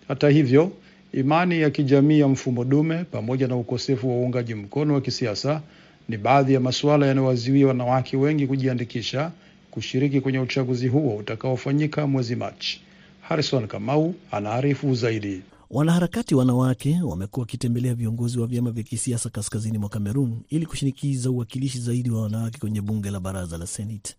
Hata 0.08 0.30
hivyo, 0.30 0.72
imani 1.14 1.62
ya 1.62 1.70
kijamii 1.70 2.20
ya 2.20 2.28
mfumo 2.28 2.64
dume 2.64 3.04
pamoja 3.04 3.48
na 3.48 3.56
ukosefu 3.56 4.10
wa 4.10 4.16
uungaji 4.16 4.56
mkono 4.56 4.94
wa 4.94 5.02
kisiasa 5.02 5.62
ni 6.12 6.18
baadhi 6.18 6.54
ya 6.54 6.60
masuala 6.60 7.06
yanayowaziwia 7.08 7.68
wanawake 7.68 8.18
wengi 8.18 8.48
kujiandikisha 8.48 9.32
kushiriki 9.72 10.22
kwenye 10.22 10.40
uchaguzi 10.40 10.88
huo 10.88 11.16
utakaofanyika 11.18 12.08
mwezi 12.08 12.36
Machi. 12.36 12.82
Harrison 13.22 13.68
Kamau 13.68 14.16
anaarifu 14.32 14.96
zaidi. 14.96 15.42
Wanaharakati 15.70 16.36
wanawake 16.36 17.00
wamekuwa 17.04 17.42
wakitembelea 17.44 17.96
viongozi 17.96 18.40
wa 18.40 18.48
vyama 18.48 18.72
vya 18.72 18.84
kisiasa 18.84 19.30
kaskazini 19.30 19.78
mwa 19.78 19.90
Kamerun 19.90 20.40
ili 20.50 20.66
kushinikiza 20.66 21.32
uwakilishi 21.32 21.80
zaidi 21.80 22.10
wa 22.10 22.22
wanawake 22.22 22.58
kwenye 22.60 22.82
bunge 22.82 23.12
la 23.12 23.20
baraza 23.20 23.58
la 23.58 23.68
Senate. 23.68 24.16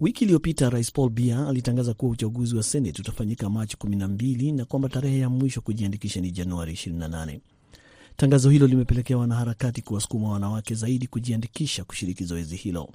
Wiki 0.00 0.24
iliyopita 0.24 0.70
Rais 0.70 0.92
Paul 0.92 1.10
Biya 1.10 1.48
alitangaza 1.48 1.94
kuwa 1.94 2.12
uchaguzi 2.12 2.56
wa 2.56 2.62
Senate 2.62 3.02
utafanyika 3.02 3.50
Machi 3.50 3.76
12 3.76 4.56
na 4.56 4.64
kwamba 4.64 4.88
tarehe 4.88 5.18
ya 5.18 5.28
mwisho 5.30 5.60
kujiandikisha 5.60 6.20
ni 6.20 6.30
Januari 6.30 6.72
28. 6.72 7.40
Tangazo 8.20 8.50
hilo 8.50 8.66
limepelekea 8.66 9.18
wanaharakati 9.18 9.82
kuwasukuma 9.82 10.28
wanawake 10.32 10.74
zaidi 10.74 11.06
kujiandikisha 11.06 11.84
kushiriki 11.84 12.24
zoezi 12.24 12.56
hilo. 12.56 12.88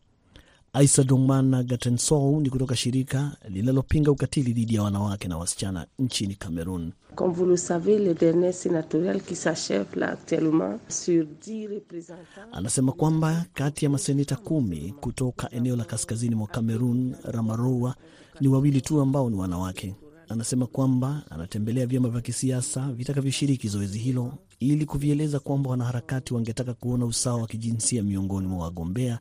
Aisa 0.73 1.03
Domana 1.03 1.63
Gatensou 1.63 2.41
ni 2.41 2.49
kutoka 2.49 2.75
shirika 2.75 3.31
linalopinga 3.49 4.11
ukatili 4.11 4.53
dhidi 4.53 4.75
ya 4.75 4.83
wanawake 4.83 5.27
na 5.27 5.37
wasichana 5.37 5.87
nchini 5.99 6.35
Cameroon. 6.35 6.91
Comme 7.15 7.33
vous 7.33 7.49
le 7.49 7.57
savez, 7.57 7.97
le 7.99 8.13
dernier 8.13 8.51
sénatorial 8.53 9.21
qui 9.21 9.35
s'achève 9.35 9.85
là 9.95 10.11
actuellement 10.11 10.79
sur 10.89 11.25
10 11.45 11.67
représentants. 11.67 12.51
Anasema 12.51 12.91
kwamba 12.91 13.45
kati 13.53 13.85
ya 13.85 13.91
maseneta 13.91 14.35
kumi 14.35 14.93
kutoka 15.01 15.51
eneo 15.51 15.75
la 15.75 15.83
kaskazini 15.85 16.35
mwa 16.35 16.47
Cameroon, 16.47 17.15
Ramaroa, 17.23 17.95
ni 18.41 18.47
wawili 18.47 18.81
tu 18.81 19.01
ambao 19.01 19.29
ni 19.29 19.35
wanawake. 19.35 19.95
Anasema 20.29 20.67
kwamba 20.67 21.23
anatembelea 21.29 21.85
vyama 21.85 22.09
vya 22.09 22.21
kisiasa 22.21 22.91
vitakavyoshiriki 22.93 23.67
zoezi 23.67 23.99
hilo 23.99 24.33
ili 24.59 24.85
kuvieleza 24.85 25.39
kwamba 25.39 25.69
wanaharakati 25.69 26.33
wangetaka 26.33 26.73
kuona 26.73 27.05
usawa 27.05 27.41
wa 27.41 27.47
kijinsia 27.47 28.03
miongoni 28.03 28.47
mwa 28.47 28.63
wagombea, 28.63 29.19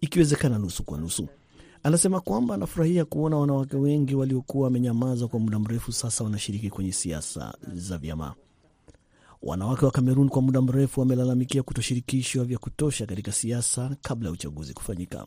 ikiwezekana 0.00 0.58
nusu 0.58 0.84
kwa 0.84 0.98
nusu. 0.98 1.28
Anasema 1.82 2.20
kwamba 2.20 2.54
anafurahia 2.54 3.04
kuona 3.04 3.36
wanawake 3.36 3.76
wengi 3.76 4.14
waliokuwa 4.14 4.64
wamenyamaza 4.64 5.26
kwa 5.28 5.40
muda 5.40 5.58
mrefu 5.58 5.92
sasa 5.92 6.24
wanashiriki 6.24 6.70
kwenye 6.70 6.92
siasa 6.92 7.54
za 7.74 7.98
vyama. 7.98 8.34
Wanawake 9.42 9.84
wa 9.84 9.90
Kamerun 9.90 10.28
kwa 10.28 10.42
muda 10.42 10.60
mrefu 10.62 11.00
wamelalamikia 11.00 11.62
kutoshirikishwa 11.62 12.44
vya 12.44 12.58
kutosha 12.58 13.06
katika 13.06 13.32
siasa 13.32 13.96
kabla 14.02 14.28
ya 14.28 14.32
uchaguzi 14.32 14.74
kufanyika. 14.74 15.26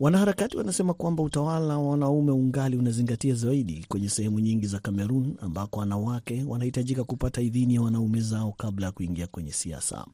Wanaharakati 0.00 0.56
wanasema 0.56 0.94
kwamba 0.94 1.22
utawala 1.22 1.78
wa 1.78 1.90
wanaume 1.90 2.32
ungali 2.32 2.76
unazingatia 2.76 3.34
zaidi 3.34 3.84
kwenye 3.88 4.08
sehemu 4.08 4.40
nyingi 4.40 4.66
za 4.66 4.78
Kamerun 4.78 5.34
ambako 5.40 5.80
wanawake 5.80 6.44
wanahitajika 6.46 7.04
kupata 7.04 7.40
idhini 7.42 7.74
ya 7.74 7.82
wanaume 7.82 8.20
zao 8.20 8.52
kabla 8.52 8.86
ya 8.86 8.92
kuingia 8.92 9.26
kwenye 9.26 9.52
siasa. 9.52 10.06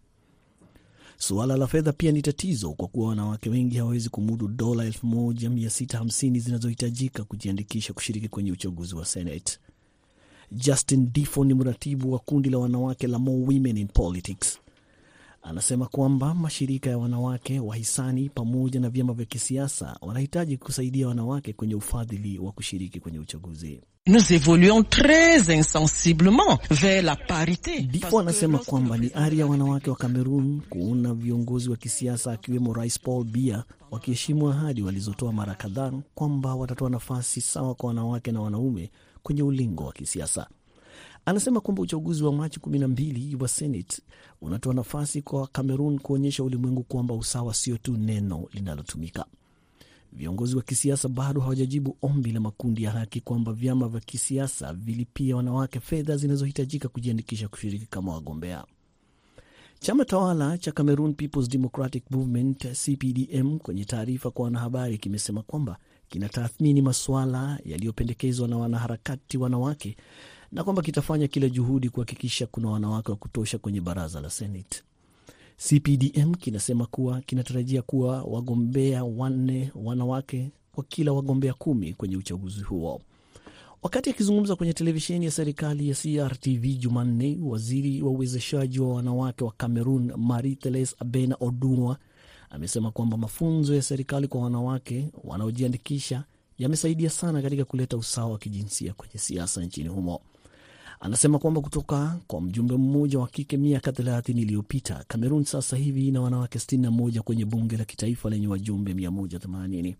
Suala 1.17 1.57
la 1.57 1.67
fedha 1.67 1.93
pia 1.93 2.12
ni 2.12 2.23
tatizo 2.23 2.73
kwa 2.73 2.88
kuwa 2.88 3.09
wanawake 3.09 3.50
wengi 3.50 3.76
hawawezi 3.79 4.09
kumudu 4.09 4.49
dola 4.49 4.88
1650 4.88 6.38
zinazohitajika 6.41 7.25
kujiandikisha 7.25 7.93
kushiriki 7.93 8.29
kwenye 8.29 8.53
uchaguzi 8.53 8.95
wa 8.95 9.05
Senate. 9.05 9.59
Justin 10.53 11.12
Difo 11.12 11.45
ni 11.45 11.55
mratibu 11.55 12.12
wa 12.12 12.19
kundi 12.19 12.50
la 12.50 12.59
wanawake 12.59 13.07
la 13.07 13.19
More 13.19 13.38
Women 13.55 13.76
in 13.76 13.88
Politics. 13.88 14.59
Anasema 15.44 15.86
kwamba 15.86 16.34
mashirika 16.34 16.90
ya 16.90 16.98
wanawake 16.98 17.60
wahisani 17.60 18.28
pamoja 18.28 18.80
na 18.80 18.90
vyama 18.90 19.12
vya 19.12 19.24
kisiasa 19.26 19.96
wanahitaji 20.00 20.56
kusaidia 20.56 21.08
wanawake 21.08 21.52
kwenye 21.52 21.74
ufadhili 21.74 22.38
wa 22.38 22.52
kushiriki 22.52 23.00
kwenye 23.00 23.18
uchaguzi. 23.18 23.80
Nous 24.06 24.30
evoluons 24.30 24.84
tres 24.88 25.48
insensiblement 25.48 26.58
vers 26.70 27.04
la 27.04 27.16
parite. 27.16 27.80
Difo 27.82 28.20
anasema 28.20 28.58
kwamba 28.58 28.98
ni 28.98 29.10
ari 29.14 29.38
ya 29.38 29.46
wanawake 29.46 29.90
wa 29.90 29.96
Kamerun 29.96 30.60
kuona 30.68 31.14
viongozi 31.14 31.70
wa 31.70 31.76
kisiasa 31.76 32.32
akiwemo 32.32 32.72
Rais 32.72 33.00
Paul 33.00 33.24
Biya 33.24 33.64
wakiheshimu 33.90 34.48
ahadi 34.50 34.82
walizotoa 34.82 35.32
mara 35.32 35.54
kadhaa 35.54 35.92
kwamba 36.14 36.54
watatoa 36.54 36.90
nafasi 36.90 37.40
sawa 37.40 37.74
kwa 37.74 37.88
wanawake 37.88 38.32
na 38.32 38.40
wanaume 38.40 38.90
kwenye 39.22 39.42
ulingo 39.42 39.84
wa 39.84 39.92
kisiasa. 39.92 40.46
Anasema 41.26 41.61
kwamba 41.61 41.83
uchaguzi 41.83 42.25
wa 42.25 42.33
Machi 42.33 42.61
12 42.61 43.43
wa 43.43 43.49
Senate 43.49 44.02
unatoa 44.40 44.75
nafasi 44.75 45.23
kwa 45.23 45.47
Cameroon 45.47 45.99
kuonyesha 45.99 46.45
ulimwengu 46.45 46.83
kwamba 46.83 47.14
usawa 47.14 47.54
sio 47.54 47.76
tu 47.76 47.97
neno 47.97 48.47
linalotumika. 48.52 49.25
Viongozi 50.12 50.57
wa 50.57 50.62
kisiasa 50.62 51.09
bado 51.09 51.40
hawajajibu 51.40 51.97
ombi 52.02 52.33
la 52.33 52.40
makundi 52.40 52.83
ya 52.83 52.90
haki 52.90 53.21
kwamba 53.21 53.52
vyama 53.52 53.88
vya 53.88 54.00
kisiasa 54.00 54.73
vilipia 54.73 55.37
wanawake 55.37 55.81
fedha 55.81 56.16
zinazohitajika 56.16 56.88
kujiandikisha 56.88 57.49
kushiriki 57.49 57.87
kama 57.87 58.12
wagombea. 58.14 58.64
Chama 59.81 60.04
tawala 60.04 60.59
cha 60.59 60.73
Cameroon 60.73 61.14
People's 61.14 61.49
Democratic 61.49 62.11
Movement 62.11 62.66
CPDM 62.85 63.59
kwenye 63.59 63.85
taarifa 63.85 64.31
kwa 64.31 64.45
wanahabari 64.45 64.99
kimesema 64.99 65.43
kwamba 65.43 65.76
kinatathmini 66.09 66.83
masuala 66.83 67.59
yaliyopendekezwa 67.64 68.49
na 68.49 68.57
wanaharakati 68.59 69.38
wanawake 69.38 69.97
na 70.54 70.64
kwamba 70.64 70.82
kitafanya 70.82 71.28
kila 71.28 71.49
juhudi 71.49 71.88
kuhakikisha 71.88 72.46
kuna 72.46 72.68
wanawake 72.70 73.11
wa 73.11 73.16
kutosha 73.16 73.58
kwenye 73.58 73.80
baraza 73.80 74.20
la 74.20 74.30
Senate. 74.30 74.82
CPDM 75.56 76.34
kinasema 76.34 76.87
kuwa 76.87 77.20
kinatarajia 77.20 77.82
kuwa 77.82 78.23
wagombea 78.23 79.04
wanne 79.04 79.73
wanawake 79.75 80.50
kwa 80.73 80.84
kila 80.84 81.12
wagombea 81.12 81.52
kumi 81.54 81.94
kwenye 81.94 82.16
uchaguzi 82.16 82.62
huo. 82.62 83.00
Wakati 83.82 84.11
akizungumza 84.11 84.56
kwenye 84.56 84.73
televisheni 84.73 85.25
ya 85.25 85.30
serikali 85.30 85.88
ya 85.88 85.94
CRTV 85.94 86.64
Jumanne, 86.78 87.38
waziri 87.42 88.02
wa 88.02 88.11
uwezeshaji 88.11 88.80
wa 88.80 88.94
wanawake 88.94 89.44
wa 89.44 89.52
Cameroon 89.52 90.12
Marie 90.16 90.54
Therese 90.54 90.96
Abena 90.99 91.37
Odunwa 91.40 91.99
amesema 92.50 92.90
kwamba 92.90 93.16
mafunzo 93.16 93.75
ya 93.75 93.82
serikali 93.82 94.28
kwa 94.28 94.40
wanawake 94.40 95.11
wanaojiandikisha 95.25 96.25
yamesaidia 96.58 97.11
sana 97.11 97.42
katika 97.42 97.64
kuleta 97.64 97.96
usawa 97.96 98.30
wa 98.30 98.38
kijinsia 98.38 98.92
kwenye 98.92 99.14
siasa 99.18 99.62
nchini 99.62 99.88
humo. 99.88 100.20
Anasema 101.04 101.38
kwamba 101.38 101.61
kutoka 101.61 102.18
kwa 102.26 102.40
mjumbe 102.40 102.76
mmoja 102.76 103.18
wa 103.18 103.28
kike 103.28 103.56
miaka 103.56 103.90
30 103.90 104.40
iliyopita, 104.40 105.05
Kamerun 105.09 105.44
sasa 105.44 105.76
hivi 105.76 106.09
ina 106.09 106.20
wanawake 106.20 106.59
61 106.59 107.20
kwenye 107.20 107.44
bunge 107.44 107.76
la 107.76 107.85
kitaifa 107.85 108.31
lenye 108.31 108.46
wajumbe 108.48 108.92
180. 108.92 109.94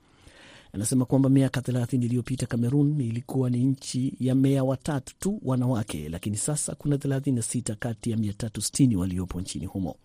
Anasema 0.73 1.05
kwamba 1.05 1.29
miaka 1.29 1.61
30 1.61 2.05
iliyopita 2.05 2.47
Kamerun 2.47 3.01
ilikuwa 3.01 3.51
ni 3.51 3.65
nchi 3.65 4.15
ya 4.21 4.35
meya 4.35 4.65
watatu 4.65 5.15
tu 5.19 5.41
wanawake, 5.45 6.09
lakini 6.09 6.37
sasa 6.37 6.75
kuna 6.75 6.97
36 6.97 7.75
kati 7.77 8.11
ya 8.11 8.17
360 8.17 8.97
waliopo 8.97 9.41
nchini 9.41 9.67
humo. 9.67 9.97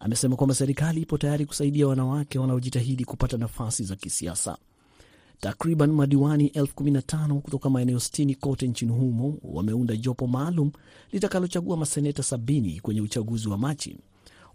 Amesema 0.00 0.36
kwamba 0.36 0.54
serikali 0.54 1.00
ipo 1.00 1.18
tayari 1.18 1.46
kusaidia 1.46 1.86
wanawake 1.88 2.38
wanaojitahidi 2.38 3.04
kupata 3.04 3.36
nafasi 3.36 3.84
za 3.84 3.96
kisiasa. 3.96 4.56
Takriban 5.46 5.92
madiwani 5.92 6.46
elfu 6.46 6.74
kumi 6.74 6.90
na 6.90 7.02
tano 7.02 7.40
kutoka 7.40 7.70
maeneo 7.70 8.00
sitini 8.00 8.34
kote 8.34 8.68
nchini 8.68 8.92
humo 8.92 9.38
wameunda 9.42 9.96
jopo 9.96 10.26
maalum 10.26 10.70
litakalochagua 11.12 11.76
maseneta 11.76 12.22
sabini 12.22 12.80
kwenye 12.80 13.00
uchaguzi 13.00 13.48
wa 13.48 13.58
Machi. 13.58 13.98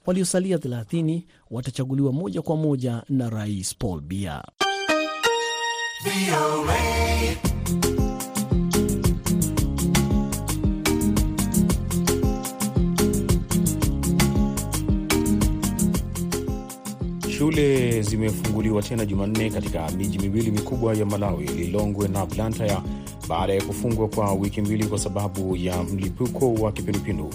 Waliosalia 0.05 0.57
30 0.57 1.21
watachaguliwa 1.51 2.11
moja 2.11 2.41
kwa 2.41 2.55
moja 2.57 3.03
na 3.09 3.29
Rais 3.29 3.75
Paul 3.77 4.01
Biya. 4.01 4.43
Shule 17.37 18.01
zimefunguliwa 18.01 18.81
tena 18.83 19.05
Jumanne 19.05 19.49
katika 19.49 19.91
miji 19.91 20.19
miwili 20.19 20.51
mikubwa 20.51 20.93
ya 20.93 21.05
Malawi, 21.05 21.45
Lilongwe 21.47 22.07
na 22.07 22.25
Blantyre, 22.25 22.77
baada 23.29 23.53
ya 23.53 23.61
kufungwa 23.63 24.07
kwa 24.07 24.33
wiki 24.33 24.61
mbili 24.61 24.85
kwa 24.85 24.99
sababu 24.99 25.55
ya 25.55 25.83
mlipuko 25.83 26.53
wa 26.53 26.71
kipindupindu. 26.71 27.29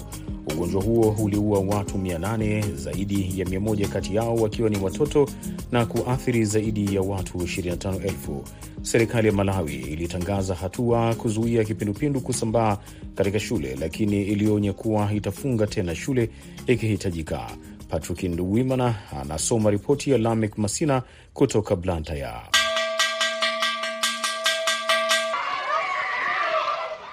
Ugonjwa 0.54 0.82
huo 0.82 1.16
uliua 1.22 1.58
watu 1.60 1.98
800, 1.98 2.76
zaidi 2.76 3.40
ya 3.40 3.44
100 3.46 3.88
kati 3.88 4.14
yao 4.16 4.34
wakiwa 4.34 4.70
ni 4.70 4.78
watoto 4.78 5.28
na 5.72 5.86
kuathiri 5.86 6.44
zaidi 6.44 6.94
ya 6.94 7.02
watu 7.02 7.38
25,000. 7.38 8.42
Serikali 8.82 9.26
ya 9.26 9.32
Malawi 9.32 9.74
ilitangaza 9.74 10.54
hatua 10.54 11.14
kuzuia 11.14 11.64
kipindupindu 11.64 12.20
kusambaa 12.20 12.78
katika 13.14 13.40
shule, 13.40 13.76
lakini 13.80 14.22
ilionya 14.22 14.72
kuwa 14.72 15.12
itafunga 15.14 15.66
tena 15.66 15.94
shule 15.94 16.30
ikihitajika. 16.66 17.50
Patrick 17.92 18.22
Nduwimana 18.22 18.94
anasoma 19.20 19.70
ripoti 19.70 20.10
ya 20.10 20.18
Lamek 20.18 20.58
Masina 20.58 21.02
kutoka 21.34 21.76
Blantyre. 21.76 22.32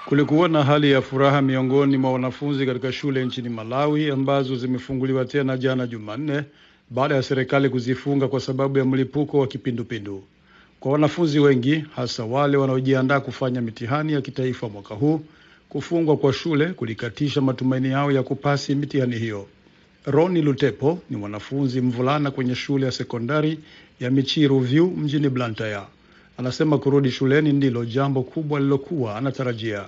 Kulikuwa 0.04 0.48
na 0.48 0.64
hali 0.64 0.90
ya 0.90 1.02
furaha 1.02 1.42
miongoni 1.42 1.96
mwa 1.96 2.12
wanafunzi 2.12 2.66
katika 2.66 2.92
shule 2.92 3.24
nchini 3.24 3.48
Malawi 3.48 4.10
ambazo 4.10 4.56
zimefunguliwa 4.56 5.24
tena 5.24 5.56
jana 5.56 5.86
Jumanne 5.86 6.42
baada 6.90 7.14
ya 7.14 7.22
serikali 7.22 7.68
kuzifunga 7.68 8.28
kwa 8.28 8.40
sababu 8.40 8.78
ya 8.78 8.84
mlipuko 8.84 9.38
wa 9.38 9.46
kipindupindu. 9.46 10.22
Kwa 10.80 10.92
wanafunzi 10.92 11.38
wengi, 11.38 11.84
hasa 11.96 12.24
wale 12.24 12.56
wanaojiandaa 12.56 13.20
kufanya 13.20 13.60
mitihani 13.60 14.12
ya 14.12 14.20
kitaifa 14.20 14.68
mwaka 14.68 14.94
huu, 14.94 15.20
kufungwa 15.68 16.16
kwa 16.16 16.32
shule 16.32 16.66
kulikatisha 16.66 17.40
matumaini 17.40 17.88
yao 17.88 18.12
ya 18.12 18.22
kupasi 18.22 18.74
mitihani 18.74 19.16
hiyo. 19.18 19.46
Roni 20.06 20.42
Lutepo 20.42 20.98
ni 21.10 21.16
mwanafunzi 21.16 21.80
mvulana 21.80 22.30
kwenye 22.30 22.54
shule 22.54 22.86
ya 22.86 22.92
sekondari 22.92 23.58
ya 24.00 24.10
Michiru 24.10 24.58
View 24.60 24.86
mjini 24.86 25.28
Blantyre. 25.28 25.80
Anasema 26.38 26.78
kurudi 26.78 27.10
shuleni 27.10 27.52
ndilo 27.52 27.84
jambo 27.84 28.22
kubwa 28.22 28.60
lilokuwa 28.60 29.16
anatarajia. 29.16 29.84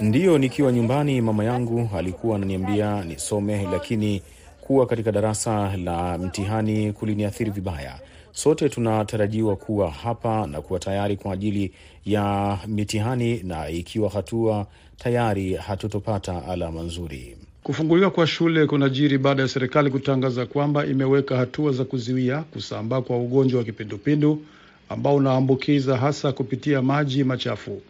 Ndiyo, 0.00 0.38
nikiwa 0.38 0.72
nyumbani, 0.72 1.20
mama 1.20 1.44
yangu 1.44 1.90
alikuwa 1.96 2.36
ananiambia 2.36 3.04
nisome, 3.04 3.68
lakini 3.72 4.22
kuwa 4.60 4.86
katika 4.86 5.12
darasa 5.12 5.76
la 5.76 6.18
mtihani 6.18 6.92
kuliniathiri 6.92 7.50
vibaya. 7.50 7.98
Sote 8.32 8.68
tunatarajiwa 8.68 9.56
kuwa 9.56 9.90
hapa 9.90 10.46
na 10.46 10.60
kuwa 10.60 10.78
tayari 10.78 11.16
kwa 11.16 11.32
ajili 11.32 11.72
ya 12.04 12.58
mitihani, 12.66 13.42
na 13.42 13.68
ikiwa 13.68 14.10
hatua 14.10 14.66
tayari 14.96 15.54
hatutopata 15.54 16.44
alama 16.48 16.82
nzuri. 16.82 17.36
Kufunguliwa 17.62 18.10
kwa 18.10 18.26
shule 18.26 18.66
kunajiri 18.66 19.18
baada 19.18 19.42
ya 19.42 19.48
serikali 19.48 19.90
kutangaza 19.90 20.46
kwamba 20.46 20.86
imeweka 20.86 21.36
hatua 21.36 21.72
za 21.72 21.84
kuzuia 21.84 22.38
kusambaa 22.42 23.00
kwa 23.02 23.18
ugonjwa 23.18 23.58
wa 23.58 23.64
kipindupindu 23.64 24.42
ambao 24.88 25.14
unaambukiza 25.16 25.96
hasa 25.96 26.32
kupitia 26.32 26.82
maji 26.82 27.24
machafu. 27.24 27.82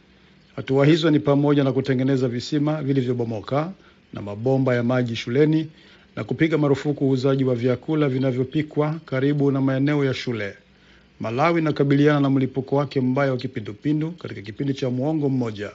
Hatua 0.57 0.87
hizo 0.87 1.11
ni 1.11 1.21
pamoja 1.21 1.65
na 1.65 1.73
kutengeneza 1.73 2.29
visima 2.29 2.83
vilivyobomoka 2.83 3.73
na 4.13 4.23
mabomba 4.23 4.75
ya 4.75 4.83
maji 4.83 5.17
shuleni 5.17 5.69
na 6.17 6.25
kupiga 6.25 6.59
marufuku 6.59 7.05
uuzaji 7.09 7.45
wa 7.45 7.55
vyakula 7.55 8.09
vinavyopikwa 8.09 8.95
karibu 9.07 9.51
na 9.51 9.61
maeneo 9.61 10.05
ya 10.05 10.15
shule. 10.15 10.55
Malawi 11.21 11.61
inakabiliana 11.61 12.21
na 12.21 12.31
mlipuko 12.31 12.77
wake 12.77 13.01
mbaya 13.01 13.31
wa 13.31 13.37
kipindupindu 13.37 14.11
katika 14.11 14.41
kipindi 14.43 14.75
cha 14.75 14.91
muongo 14.91 15.29
mmoja. 15.29 15.71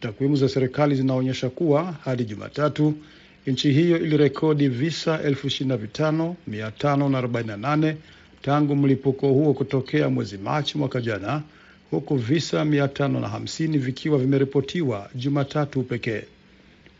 Takwimu 0.00 0.36
za 0.36 0.48
serikali 0.48 0.94
zinaonyesha 0.94 1.50
kuwa 1.50 1.92
hadi 1.92 2.24
Jumatatu 2.24 2.94
nchi 3.46 3.72
hiyo 3.72 3.98
ilirekodi 3.98 4.68
visa 4.68 5.16
25548 5.16 7.94
tangu 8.42 8.76
mlipuko 8.76 9.28
huo 9.28 9.54
kutokea 9.54 10.08
mwezi 10.08 10.38
Machi 10.38 10.78
mwaka 10.78 11.00
jana, 11.00 11.42
huku 11.90 12.16
visa 12.16 12.64
550 12.64 13.78
vikiwa 13.78 14.18
vimeripotiwa 14.18 15.10
Jumatatu 15.14 15.82
pekee. 15.82 16.22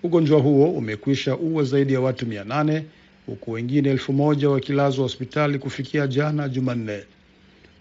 Ugonjwa 0.03 0.41
huo 0.41 0.71
umekwisha 0.71 1.37
ua 1.37 1.65
zaidi 1.65 1.93
ya 1.93 2.01
watu 2.01 2.27
800 2.27 2.83
huku 3.27 3.51
wengine 3.53 3.91
elfu 3.91 4.13
moja 4.13 4.51
wakilazwa 4.51 5.03
hospitali 5.03 5.59
kufikia 5.59 6.07
jana 6.07 6.49
Jumanne. 6.49 7.01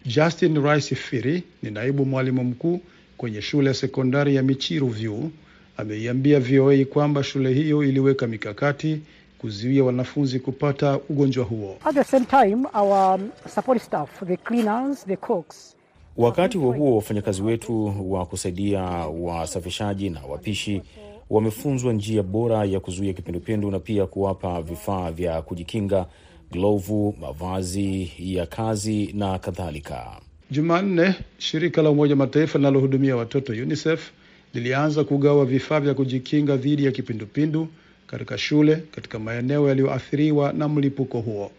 Justin 0.06 0.64
Rice 0.64 0.96
Firi 0.96 1.44
ni 1.64 1.72
naibu 1.72 2.06
mwalimu 2.06 2.44
mkuu 2.44 2.82
kwenye 3.20 3.42
shule 3.42 3.68
ya 3.68 3.74
sekondari 3.74 4.36
ya 4.36 4.44
Michiru 4.44 4.88
View 4.88 5.30
ameiambia 5.78 6.40
VOA 6.40 6.86
kwamba 6.86 7.24
shule 7.24 7.54
hiyo 7.54 7.84
iliweka 7.84 8.28
mikakati 8.28 9.00
kuzuia 9.38 9.84
wanafunzi 9.84 10.40
kupata 10.40 11.00
ugonjwa 11.10 11.46
huo. 11.46 11.78
At 11.86 11.96
the 11.96 12.04
same 12.04 12.26
time, 12.26 12.68
our 12.74 13.20
support 13.56 13.82
staff, 13.82 14.10
the 14.28 14.38
cleaners, 14.38 15.06
the 15.06 15.16
cooks, 15.16 15.76
Wakati 16.18 16.58
huo 16.58 16.72
huo, 16.72 16.96
wafanyakazi 16.96 17.42
wetu 17.42 17.94
wa 18.12 18.26
kusaidia 18.26 18.82
wasafishaji 19.08 20.10
na 20.10 20.22
wapishi 20.30 20.82
wamefunzwa 21.30 21.94
njia 21.94 22.24
bora 22.24 22.66
ya 22.66 22.80
kuzuia 22.80 23.14
kipindupindu 23.14 23.72
na 23.72 23.80
pia 23.80 24.06
kuwapa 24.06 24.62
vifaa 24.62 25.12
vya 25.12 25.42
kujikinga, 25.42 26.06
glovu, 26.52 27.16
mavazi 27.22 28.12
ya 28.20 28.46
kazi 28.46 29.14
na 29.14 29.40
kadhalika. 29.40 30.22
Jumanne, 30.52 31.16
shirika 31.38 31.82
la 31.82 31.90
Umoja 31.90 32.16
Mataifa 32.16 32.58
linalohudumia 32.60 33.16
watoto 33.16 33.54
UNICEF 33.54 34.12
lilianza 34.54 35.04
kugawa 35.04 35.46
vifaa 35.46 35.80
vya 35.80 35.94
kujikinga 35.94 36.58
dhidi 36.58 36.86
ya 36.86 36.92
kipindupindu 36.92 37.68
katika 38.08 38.38
shule 38.38 38.76
katika 38.76 39.20
maeneo 39.20 39.68
yaliyoathiriwa 39.68 40.54
na 40.54 40.68
mlipuko 40.68 41.20
huo. 41.20 41.52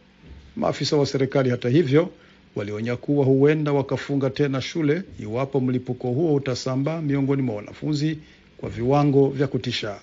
Maafisa 0.56 0.96
wa 0.96 1.06
serikali, 1.06 1.50
hata 1.50 1.68
hivyo, 1.68 2.10
walionya 2.56 2.96
kuwa 2.96 3.24
huenda 3.24 3.72
wakafunga 3.72 4.30
tena 4.30 4.60
shule 4.60 5.02
iwapo 5.20 5.60
mlipuko 5.60 6.08
huo 6.08 6.34
utasambaa 6.34 7.00
miongoni 7.00 7.42
mwa 7.42 7.54
wanafunzi 7.56 8.18
kwa 8.56 8.68
viwango 8.70 9.28
vya 9.28 9.46
kutisha. 9.46 10.00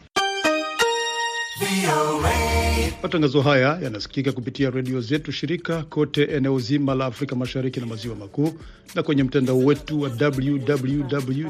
Matangazo 3.04 3.42
haya 3.42 3.80
yanasikika 3.84 4.32
kupitia 4.32 4.70
redio 4.70 5.02
zetu 5.02 5.32
shirika 5.32 5.84
kote 5.84 6.24
eneo 6.24 6.60
zima 6.60 6.96
la 6.96 7.06
Afrika 7.06 7.36
Mashariki 7.36 7.80
na 7.80 7.86
Maziwa 7.86 8.16
Makuu 8.16 8.54
na 8.96 9.04
kwenye 9.04 9.24
mtandao 9.24 9.60
wetu 9.60 10.02
wa 10.02 10.10
www 10.10 11.50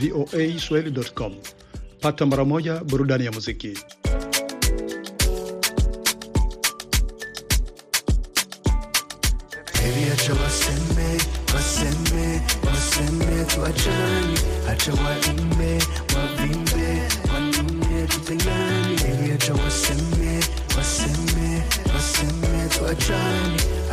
voa 0.00 0.58
swahili.com. 0.60 1.32
Pata 2.00 2.26
mara 2.26 2.44
moja 2.44 2.84
burudani 2.84 3.24
ya 3.24 3.32
muziki. 3.32 3.78
Acha 10.12 10.32
waseme, 10.34 11.18
waseme, 11.54 12.40
waseme 12.66 13.44
tuachane, 13.44 14.38
acha 14.70 14.92
waimbe, 14.92 15.78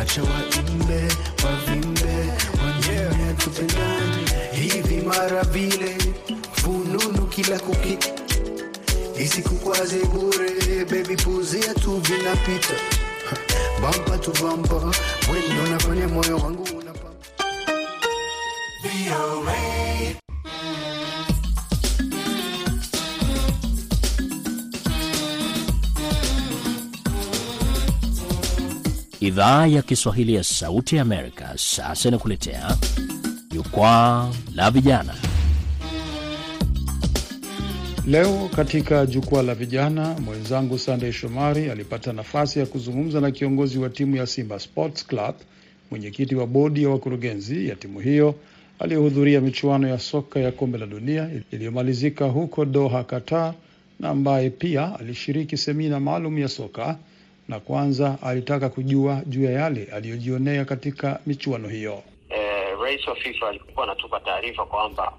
acha 0.10 0.22
waimbe, 0.24 1.08
wavimbe, 1.43 2.34
tupendane. 3.38 4.26
Hivi 4.52 5.02
mara 5.02 5.43
vile 5.43 5.98
fununu 6.52 7.28
kila 7.28 7.60
kuki 7.60 7.98
isikukwaze 9.19 10.00
bure, 10.06 10.86
baby, 10.86 11.15
puzia 11.15 11.74
tu 11.74 12.02
vinapita 12.02 12.74
bampa 13.82 14.17
tu 14.17 14.32
bampa, 14.43 14.76
wewe 15.32 15.62
unafanya 15.67 16.08
moyo 16.08 16.38
wangu 16.38 16.67
Idhaa 29.39 29.67
ya 29.67 29.82
Kiswahili 29.82 30.34
ya 30.34 30.43
Sauti 30.43 30.95
ya 30.95 31.02
Amerika 31.02 31.54
sasa 31.56 32.10
inakuletea 32.10 32.78
jukwaa 33.52 34.32
la 34.56 34.71
vijana. 34.71 35.15
Leo 38.08 38.49
katika 38.56 39.06
jukwaa 39.06 39.41
la 39.41 39.56
vijana, 39.56 40.13
mwenzangu 40.19 40.80
Sandey 40.80 41.12
Shomari 41.12 41.69
alipata 41.69 42.13
nafasi 42.13 42.60
ya 42.60 42.65
kuzungumza 42.65 43.21
na 43.21 43.32
kiongozi 43.32 43.80
wa 43.80 43.89
timu 43.89 44.15
ya 44.15 44.28
Simba 44.28 44.60
Sports 44.60 45.06
Club, 45.08 45.36
mwenyekiti 45.91 46.36
wa 46.36 46.47
bodi 46.47 46.84
ya 46.84 46.89
wakurugenzi 46.89 47.69
ya 47.69 47.75
timu 47.75 47.99
hiyo 47.99 48.36
aliyohudhuria 48.80 49.41
michuano 49.41 49.88
ya 49.88 49.99
soka 49.99 50.39
ya 50.39 50.52
kombe 50.52 50.78
la 50.78 50.86
dunia 50.86 51.30
iliyomalizika 51.52 52.25
huko 52.25 52.65
Doha, 52.65 53.04
Qatar, 53.04 53.54
na 53.99 54.10
ambaye 54.10 54.49
pia 54.49 54.99
alishiriki 54.99 55.58
semina 55.58 55.99
maalum 55.99 56.38
ya 56.39 56.47
soka, 56.47 56.97
na 57.49 57.59
kwanza 57.59 58.17
alitaka 58.23 58.69
kujua 58.69 59.21
juu 59.25 59.43
ya 59.43 59.51
yale 59.51 59.88
aliyojionea 59.93 60.65
katika 60.65 61.19
michuano 61.25 61.67
hiyo. 61.67 62.03
Eh, 62.29 62.79
rais 62.81 63.07
wa 63.07 63.15
FIFA 63.15 63.47
alikuwa 63.49 63.83
anatupa 63.85 64.19
taarifa 64.19 64.65
kwamba 64.65 65.13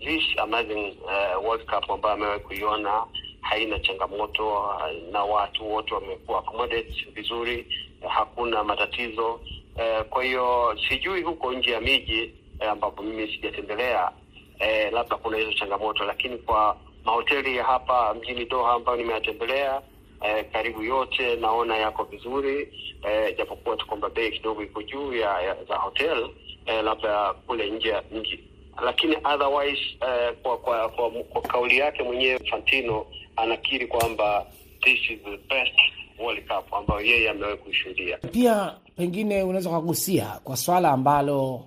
this 0.00 0.22
amazing 0.38 0.96
uh, 1.04 1.44
World 1.46 1.64
Cup 1.66 1.90
ambayo 1.90 2.14
amewahi 2.14 2.40
kuiona 2.40 3.04
haina 3.40 3.78
changamoto 3.78 4.64
na 5.12 5.24
watu 5.24 5.72
wote 5.72 5.94
wamekuwa 5.94 6.38
accommodate 6.38 7.06
vizuri, 7.14 7.66
hakuna 8.08 8.64
matatizo 8.64 9.40
eh, 9.76 10.04
kwa 10.10 10.24
hiyo 10.24 10.76
sijui 10.88 11.22
huko 11.22 11.52
nje 11.52 11.70
ya 11.70 11.80
miji 11.80 12.32
eh, 12.60 12.70
ambapo 12.70 13.02
mimi 13.02 13.28
sijatembelea 13.32 14.10
eh, 14.58 14.92
labda 14.92 15.16
kuna 15.16 15.36
hizo 15.36 15.52
changamoto, 15.52 16.04
lakini 16.04 16.38
kwa 16.38 16.76
mahoteli 17.04 17.56
ya 17.56 17.64
hapa 17.64 18.14
mjini 18.14 18.44
Doha 18.44 18.72
ambayo 18.72 18.98
nimeyatembelea 18.98 19.82
eh, 20.22 20.44
karibu 20.52 20.82
yote 20.82 21.36
naona 21.36 21.76
yako 21.76 22.04
vizuri 22.04 22.68
eh, 23.08 23.36
japokuwa 23.38 23.76
tu 23.76 23.86
kwamba 23.86 24.08
bei 24.10 24.30
kidogo 24.32 24.62
iko 24.62 24.82
juu 24.82 25.12
ya, 25.12 25.40
ya 25.42 25.64
za 25.68 25.76
hotel 25.76 26.28
eh, 26.66 26.84
labda 26.84 27.32
kule 27.34 27.70
nje 27.70 27.88
ya 27.88 28.02
mji 28.12 28.40
lakini 28.84 29.16
otherwise 29.16 29.80
eh, 30.00 30.34
kwa, 30.42 30.58
kwa, 30.58 30.88
kwa, 30.88 31.10
kwa 31.10 31.42
kauli 31.42 31.78
yake 31.78 32.02
mwenyewe 32.02 32.38
Fantino 32.50 33.06
anakiri 33.36 33.86
kwamba 33.86 34.46
this 34.82 34.98
is 35.10 35.18
the 35.24 35.36
best 35.48 35.74
World 36.18 36.46
Cup 36.48 36.74
ambayo 36.74 37.00
yeye 37.00 37.30
amewahi 37.30 37.56
kuishuhudia. 37.56 38.18
Pia 38.18 38.74
pengine 38.96 39.42
unaweza 39.42 39.70
kugusia 39.70 40.40
kwa 40.44 40.56
swala 40.56 40.90
ambalo 40.90 41.64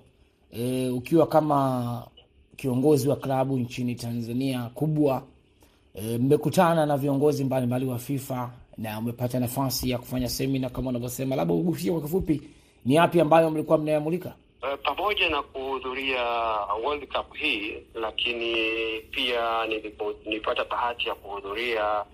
e, 0.52 0.88
ukiwa 0.88 1.26
kama 1.26 2.06
kiongozi 2.56 3.08
wa 3.08 3.16
klabu 3.16 3.58
nchini 3.58 3.94
Tanzania 3.94 4.70
kubwa 4.74 5.22
e, 5.94 6.18
mmekutana 6.18 6.86
na 6.86 6.96
viongozi 6.96 7.44
mbalimbali 7.44 7.86
wa 7.86 7.98
FIFA 7.98 8.50
na 8.78 8.98
umepata 8.98 9.40
nafasi 9.40 9.90
ya 9.90 9.98
kufanya 9.98 10.28
semina 10.28 10.70
kama 10.70 10.90
unavyosema, 10.90 11.36
labda 11.36 11.54
ugusie 11.54 11.92
kwa 11.92 12.00
kifupi, 12.00 12.42
ni 12.84 12.94
yapi 12.94 13.20
ambayo 13.20 13.50
mlikuwa 13.50 13.78
mnayamulika? 13.78 14.34
Uh, 14.62 14.78
pamoja 14.84 15.30
na 15.30 15.42
kuhudhuria 15.42 16.22
World 16.84 17.06
Cup 17.08 17.34
hii, 17.36 17.76
lakini 17.94 18.54
pia 19.10 19.66
nilipata 20.26 20.64
bahati 20.64 21.08
ya 21.08 21.14
kuhudhuria 21.14 22.04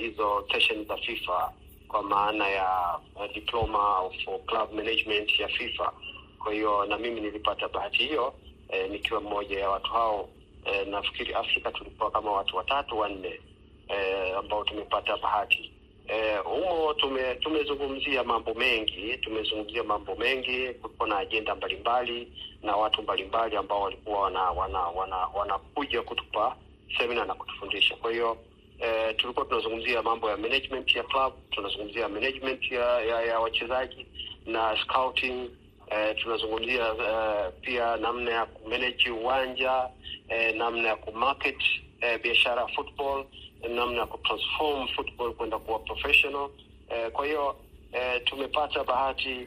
hizo 0.00 0.38
eh, 0.38 0.52
session 0.52 0.84
za 0.86 0.96
FIFA 0.96 1.52
kwa 1.88 2.02
maana 2.02 2.48
ya 2.48 2.98
uh, 3.16 3.34
diploma 3.34 3.98
of 4.00 4.12
club 4.46 4.72
management 4.72 5.38
ya 5.40 5.48
FIFA. 5.48 5.92
Kwa 6.38 6.52
hiyo 6.52 6.84
na 6.86 6.98
mimi 6.98 7.20
nilipata 7.20 7.68
bahati 7.68 7.98
hiyo 7.98 8.34
eh, 8.68 8.90
nikiwa 8.90 9.20
mmoja 9.20 9.60
ya 9.60 9.70
watu 9.70 9.90
hao 9.92 10.28
uh, 10.66 10.88
nafikiri 10.88 11.34
Afrika 11.34 11.72
tulikuwa 11.72 12.10
kama 12.10 12.32
watu 12.32 12.56
watatu 12.56 12.98
wanne 12.98 13.40
e, 13.88 14.32
ambao 14.32 14.64
tumepata 14.64 15.16
bahati 15.16 15.70
humo 16.44 16.84
uh, 16.86 16.96
tume, 16.96 17.34
tumezungumzia 17.34 18.24
mambo 18.24 18.54
mengi, 18.54 19.16
tumezungumzia 19.16 19.84
mambo 19.84 20.14
mengi. 20.14 20.68
Kulikuwa 20.74 21.08
na 21.08 21.18
ajenda 21.18 21.54
mbalimbali 21.54 22.32
na 22.62 22.76
watu 22.76 23.02
mbalimbali 23.02 23.56
ambao 23.56 23.80
walikuwa 23.82 24.20
wana 24.20 24.40
wana 24.50 24.78
wanakuja 25.34 25.98
wana 25.98 26.08
kutupa 26.08 26.56
semina 26.98 27.24
na 27.24 27.34
kutufundisha. 27.34 27.96
Kwa 27.96 28.10
hiyo 28.12 28.36
e, 28.78 29.14
tulikuwa 29.14 29.46
tunazungumzia 29.46 30.02
mambo 30.02 30.30
ya 30.30 30.36
management 30.36 30.94
ya 30.96 31.02
club, 31.02 31.32
tunazungumzia 31.50 32.08
management 32.08 32.70
ya 32.72 33.00
ya, 33.02 33.22
ya 33.22 33.40
wachezaji 33.40 34.06
na 34.46 34.78
scouting. 34.84 35.50
Uh, 35.94 36.22
tunazungumzia 36.22 36.92
uh, 36.94 37.54
pia 37.60 37.96
namna 37.96 38.30
ya 38.30 38.46
kumanage 38.46 39.10
uwanja 39.10 39.88
e, 40.28 40.52
namna 40.52 40.88
ya 40.88 40.96
kumarket 40.96 41.62
e, 42.00 42.18
biashara 42.18 42.62
ya 42.62 42.68
football 42.68 43.24
namna 43.68 44.00
ya 44.00 44.06
kutransform 44.06 44.88
football 44.88 45.34
kwenda 45.34 45.58
kuwa 45.58 45.78
professional. 45.78 46.48
e, 46.88 47.10
kwa 47.10 47.26
hiyo 47.26 47.56
e, 47.92 48.20
tumepata 48.20 48.84
bahati 48.84 49.46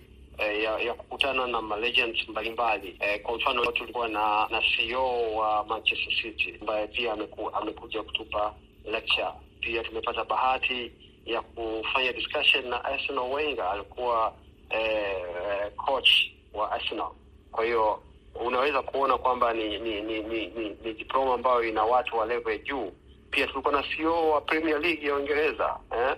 ya, 0.64 0.80
ya 0.80 0.94
kukutana 0.94 1.48
na 1.48 1.62
malegends 1.62 2.30
mbalimbali 2.30 2.98
e, 3.00 3.20
kwa 3.20 3.36
mfano 3.38 3.66
tulikuwa 3.72 4.08
na 4.08 4.48
na 4.50 4.62
CEO 4.62 5.34
wa 5.36 5.66
Manchester 5.66 6.14
City 6.22 6.56
ambaye 6.62 6.88
pia 6.88 7.14
ameku, 7.14 7.50
amekuja 7.50 8.04
kutupa 8.04 8.54
lecture. 8.86 9.28
Pia 9.60 9.84
tumepata 9.84 10.24
bahati 10.24 10.92
ya 11.26 11.42
kufanya 11.42 12.14
discussion 12.14 12.68
na 12.70 12.86
Arsenal 12.86 13.32
Wenger, 13.34 13.64
alikuwa 13.66 14.34
eh, 14.70 15.72
coach 15.76 16.10
wa 16.58 16.72
Arsenal. 16.72 17.10
Kwa 17.52 17.66
hiyo 17.66 18.00
unaweza 18.46 18.82
kuona 18.82 19.18
kwamba 19.18 19.54
ni 19.54 19.80
ni 19.80 20.02
ni, 20.02 20.24
ni, 20.24 20.48
ni, 20.48 20.70
ni 20.84 20.94
diploma 20.94 21.34
ambayo 21.34 21.64
ina 21.64 21.84
watu 21.84 22.18
wa 22.18 22.26
level 22.26 22.52
ya 22.54 22.58
juu. 22.58 22.92
Pia 23.32 23.48
tulikuwa 23.48 23.74
na 23.74 23.84
CEO 23.84 24.30
wa 24.30 24.42
Premier 24.42 24.80
League 24.80 25.08
ya 25.08 25.16
Uingereza 25.16 25.80
eh, 25.98 26.16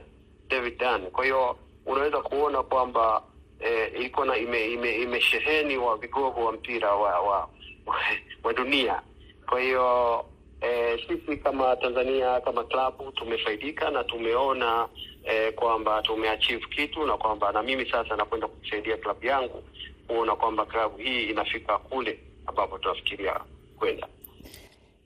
David 0.47 0.77
Dan. 0.77 1.01
Kwa 1.01 1.23
hiyo 1.23 1.57
unaweza 1.85 2.21
kuona 2.21 2.63
kwamba 2.63 3.23
eh, 3.59 3.91
ilikuwa 3.95 4.25
na 4.25 4.37
ime, 4.37 4.71
ime, 4.71 4.95
imesheheni 4.95 5.77
wa 5.77 5.97
vigogo 5.97 6.45
wa 6.45 6.51
mpira 6.51 6.95
wa 6.95 7.19
wa, 7.19 7.49
wa 8.43 8.53
dunia. 8.53 9.01
Kwa 9.49 9.59
hiyo 9.59 10.25
eh, 10.61 10.99
sisi 11.07 11.37
kama 11.37 11.75
Tanzania 11.75 12.41
kama 12.41 12.63
klabu 12.63 13.11
tumefaidika 13.11 13.89
na 13.89 14.03
tumeona 14.03 14.87
eh, 15.23 15.53
kwamba 15.53 16.01
tumeachieve 16.01 16.65
kitu 16.65 17.05
na 17.05 17.17
kwamba 17.17 17.51
na 17.51 17.63
mimi 17.63 17.91
sasa 17.91 18.15
nakwenda 18.15 18.47
kusaidia 18.47 18.97
klabu 18.97 19.25
yangu 19.25 19.63
kuona 20.09 20.35
kwamba 20.35 20.65
klabu 20.65 20.97
hii 20.97 21.23
inafika 21.23 21.77
kule 21.77 22.19
ambapo 22.45 22.77
tunafikiria 22.77 23.39
kwenda. 23.79 24.07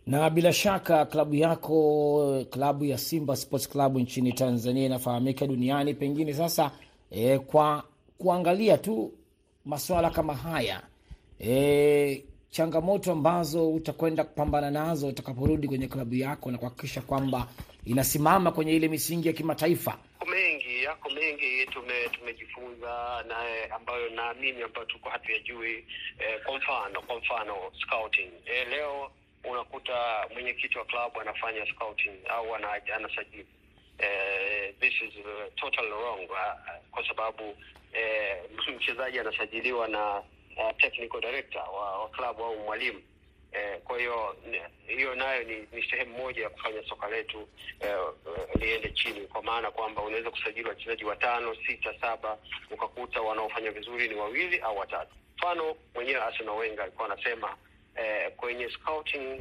Na 0.07 0.29
bila 0.29 0.53
shaka 0.53 1.05
klabu 1.05 1.35
yako, 1.35 2.45
klabu 2.49 2.85
ya 2.85 2.97
Simba 2.97 3.35
Sports 3.35 3.69
Club 3.69 3.97
nchini 3.97 4.33
Tanzania 4.33 4.85
inafahamika 4.85 5.47
duniani, 5.47 5.93
pengine 5.93 6.33
sasa 6.33 6.71
e, 7.11 7.39
kwa 7.39 7.83
kuangalia 8.17 8.77
tu 8.77 9.11
masuala 9.65 10.09
kama 10.09 10.33
haya 10.35 10.81
e, 11.39 12.23
changamoto 12.49 13.11
ambazo 13.11 13.69
utakwenda 13.71 14.23
kupambana 14.23 14.71
nazo 14.71 15.07
utakaporudi 15.07 15.67
kwenye 15.67 15.87
klabu 15.87 16.15
yako 16.15 16.51
na 16.51 16.57
kuhakikisha 16.57 17.01
kwamba 17.01 17.47
inasimama 17.85 18.51
kwenye 18.51 18.75
ile 18.75 18.87
misingi 18.87 19.27
ya 19.27 19.33
kimataifa. 19.33 19.97
Mengi, 20.27 20.83
yako 20.83 21.09
mengi 21.09 21.65
tume 21.65 22.09
tumejifunza 22.11 23.23
naye 23.27 23.65
ambayo 23.65 24.09
naamini 24.09 24.61
ambayo 24.61 24.85
tulikuwa 24.85 25.13
hatuyajui. 25.13 25.85
Eh, 26.19 26.43
kwa 26.45 26.57
mfano 26.57 27.01
kwa 27.01 27.15
mfano 27.17 27.55
scouting. 27.81 28.31
Eh, 28.45 28.67
leo 28.69 29.11
unakuta 29.43 30.27
mwenyekiti 30.33 30.77
wa 30.77 30.85
klabu 30.85 31.21
anafanya 31.21 31.65
scouting 31.65 32.13
au 32.29 32.55
anasajili 32.55 33.45
eh, 33.99 34.73
this 34.81 34.93
is 35.01 35.13
total 35.55 35.85
wrong 35.89 36.25
uh, 36.29 36.55
kwa 36.91 37.07
sababu 37.07 37.43
eh, 37.93 38.43
mchezaji 38.77 39.19
anasajiliwa 39.19 39.87
na 39.87 40.19
uh, 40.57 40.77
technical 40.77 41.21
director 41.21 41.61
wa, 41.61 41.99
wa 42.01 42.09
klabu 42.09 42.43
au 42.43 42.59
mwalimu 42.59 43.01
eh, 43.53 43.79
kwa 43.83 43.99
hiyo 43.99 44.35
hiyo 44.87 45.15
nayo 45.15 45.43
ni, 45.43 45.55
ni 45.71 45.83
sehemu 45.89 46.17
moja 46.17 46.43
ya 46.43 46.49
kufanya 46.49 46.83
soka 46.89 47.09
letu 47.09 47.47
eh, 47.79 47.97
liende 48.59 48.89
chini, 48.91 49.21
kwa 49.27 49.43
maana 49.43 49.71
kwamba 49.71 50.01
unaweza 50.01 50.31
kusajili 50.31 50.69
wachezaji 50.69 51.05
watano, 51.05 51.55
sita, 51.67 51.93
saba, 52.01 52.37
ukakuta 52.71 53.21
wanaofanya 53.21 53.71
vizuri 53.71 54.07
ni 54.09 54.15
wawili 54.15 54.59
au 54.59 54.77
watatu. 54.77 55.15
Mfano 55.37 55.75
mwenyewe 55.95 56.21
Arsene 56.21 56.49
Wenger 56.49 56.81
alikuwa 56.83 57.11
anasema 57.11 57.55
eh, 57.95 58.31
kwenye 58.37 58.69
scouting 58.69 59.39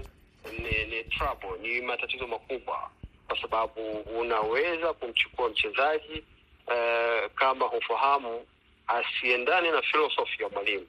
ni, 0.53 0.85
ni 0.85 1.05
trouble, 1.05 1.59
ni 1.68 1.81
matatizo 1.81 2.27
makubwa, 2.27 2.90
kwa 3.29 3.40
sababu 3.40 3.90
unaweza 4.01 4.92
kumchukua 4.92 5.48
mchezaji 5.48 6.25
eh, 6.72 7.31
kama 7.35 7.66
hufahamu 7.66 8.46
asiendane 8.87 9.70
na 9.70 9.83
philosophy 9.83 10.42
ya 10.42 10.48
mwalimu. 10.48 10.87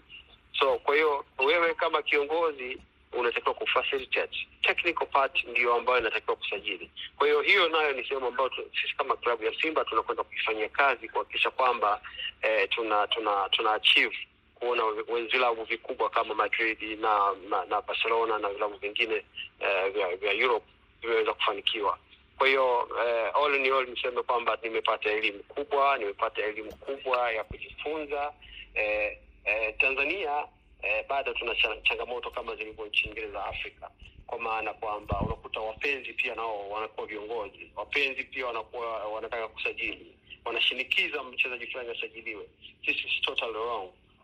So 0.59 0.79
kwa 0.79 0.95
hiyo 0.95 1.25
wewe 1.39 1.73
kama 1.73 2.01
kiongozi 2.01 2.77
unatakiwa 3.13 3.53
kufacilitate 3.55 4.47
technical 4.61 5.05
part, 5.07 5.43
ndio 5.43 5.73
ambayo 5.75 5.99
inatakiwa 5.99 6.35
kusajili. 6.35 6.91
Kwa 7.17 7.27
hiyo 7.27 7.41
hiyo 7.41 7.69
nayo 7.69 7.91
ni 7.93 8.03
sehemu 8.07 8.25
ambayo 8.27 8.51
sisi 8.81 8.95
kama 8.97 9.15
klabu 9.17 9.43
ya 9.43 9.53
Simba 9.61 9.85
tunakwenda 9.85 10.23
kuifanyia 10.23 10.69
kazi 10.69 11.09
kuhakikisha 11.09 11.51
kwamba 11.51 12.01
eh, 12.41 12.69
tuna 12.69 13.07
tuna 13.07 13.49
tuna 13.51 13.73
achieve 13.73 14.17
kuona 14.55 14.83
vilabu 15.31 15.63
vikubwa 15.63 16.09
kama 16.09 16.33
Madrid 16.35 16.99
na, 16.99 17.33
na 17.49 17.65
na 17.65 17.81
Barcelona 17.81 18.37
na 18.39 18.49
vilabu 18.49 18.77
vingine 18.77 19.15
eh, 19.59 19.91
vya, 19.93 20.15
vya 20.15 20.31
Europe 20.33 20.65
vimeweza 21.01 21.33
kufanikiwa. 21.33 21.97
Kwa 22.37 22.47
hiyo 22.47 22.89
eh, 23.07 23.31
all 23.35 23.55
in 23.55 23.73
all 23.73 23.87
niseme 23.87 24.23
kwamba 24.23 24.57
nimepata 24.63 25.09
elimu 25.11 25.39
kubwa, 25.43 25.97
nimepata 25.97 26.41
elimu 26.41 26.75
kubwa 26.75 27.31
ya 27.31 27.43
kujifunza 27.43 28.33
eh, 28.73 29.17
eh, 29.45 29.73
Tanzania 29.77 30.45
eh, 30.83 31.05
bado 31.09 31.33
tuna 31.33 31.55
changamoto 31.83 32.31
kama 32.31 32.55
zilivyo 32.55 32.85
nchi 32.85 33.07
nyingine 33.07 33.27
za 33.27 33.45
Afrika, 33.45 33.89
kwa 34.27 34.39
maana 34.39 34.73
kwamba 34.73 35.21
unakuta 35.21 35.59
wapenzi 35.59 36.13
pia 36.13 36.35
nao 36.35 36.69
wanakuwa 36.69 37.07
viongozi, 37.07 37.71
wapenzi 37.75 38.23
pia 38.23 38.45
wanakuwa 38.47 39.07
wanataka 39.07 39.47
kusajili, 39.47 40.15
wanashinikiza 40.45 41.23
mchezaji 41.23 41.67
fulani 41.67 41.89
asajiliwe. 41.89 42.45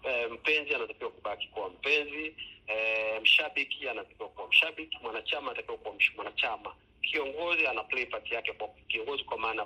Eh, 0.03 0.31
mpenzi 0.31 0.75
anatakiwa 0.75 1.11
kubaki 1.11 1.47
kuwa 1.47 1.69
mpenzi. 1.69 2.35
Eh, 2.67 3.21
mshabiki 3.21 3.89
anatakiwa 3.89 4.29
kuwa 4.29 4.47
mshabiki, 4.47 4.97
mwanachama 5.01 5.47
anatakiwa 5.51 5.77
kuwa 5.77 5.95
mwanachama, 6.15 6.75
kiongozi 7.01 7.67
ana 7.67 7.83
play 7.83 8.05
part 8.05 8.31
yake 8.31 8.53
kwa 8.53 8.67
kiongozi, 8.87 9.23
kwa 9.23 9.37
maana 9.37 9.65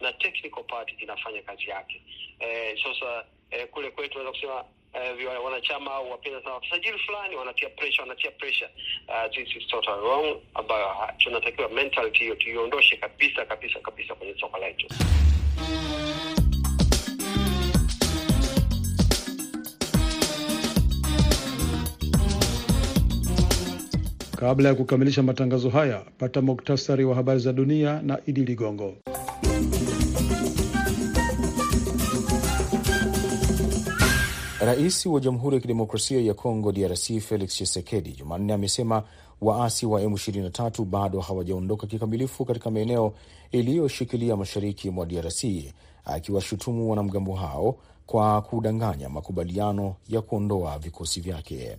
na 0.00 0.12
technical 0.12 0.64
part 0.64 1.02
inafanya 1.02 1.42
kazi 1.42 1.70
yake. 1.70 2.02
Eh, 2.38 2.78
sasa 2.82 3.24
eh, 3.50 3.68
kule 3.70 3.90
kwetu 3.90 4.12
tunaweza 4.12 4.32
kusema 4.32 4.64
Uh, 4.94 5.44
wanachama 5.44 5.94
au 5.94 6.10
wapenda 6.10 6.42
sana 6.42 6.54
wasajili 6.54 6.98
fulani 6.98 7.36
wanatia 7.36 7.70
pressure, 7.70 8.02
wanatia 8.02 8.30
pressure. 8.30 8.70
Uh, 9.08 9.30
this 9.34 9.56
is 9.56 9.66
totally 9.68 10.00
wrong, 10.00 10.40
ambayo 10.54 10.86
tunatakiwa 11.18 11.68
mentality 11.68 12.18
hiyo 12.18 12.34
tuiondoshe 12.34 12.96
kabisa 12.96 13.44
kabisa 13.46 13.80
kabisa 13.80 14.14
kwenye 14.14 14.34
soka 14.40 14.58
letu. 14.58 14.86
Kabla 24.36 24.68
ya 24.68 24.74
kukamilisha 24.74 25.22
matangazo 25.22 25.70
haya, 25.70 26.04
pata 26.18 26.42
muktasari 26.42 27.04
wa 27.04 27.14
habari 27.14 27.40
za 27.40 27.52
dunia 27.52 28.02
na 28.02 28.18
Idi 28.26 28.44
Ligongo. 28.44 28.96
Rais 34.60 35.06
wa 35.06 35.20
Jamhuri 35.20 35.54
ya 35.56 35.60
Kidemokrasia 35.60 36.20
ya 36.20 36.34
Kongo 36.34 36.72
DRC 36.72 37.20
Felix 37.20 37.50
Tshisekedi 37.50 38.12
Jumanne 38.12 38.52
amesema 38.52 39.02
waasi 39.40 39.86
wa 39.86 40.00
M23 40.02 40.84
bado 40.84 41.20
hawajaondoka 41.20 41.86
kikamilifu 41.86 42.44
katika 42.44 42.70
maeneo 42.70 43.12
iliyoshikilia 43.52 44.36
mashariki 44.36 44.90
mwa 44.90 45.06
DRC, 45.06 45.44
akiwashutumu 46.04 46.90
wanamgambo 46.90 47.34
hao 47.34 47.76
kwa 48.06 48.42
kudanganya 48.42 49.08
makubaliano 49.08 49.94
ya 50.08 50.20
kuondoa 50.22 50.78
vikosi 50.78 51.20
vyake. 51.20 51.76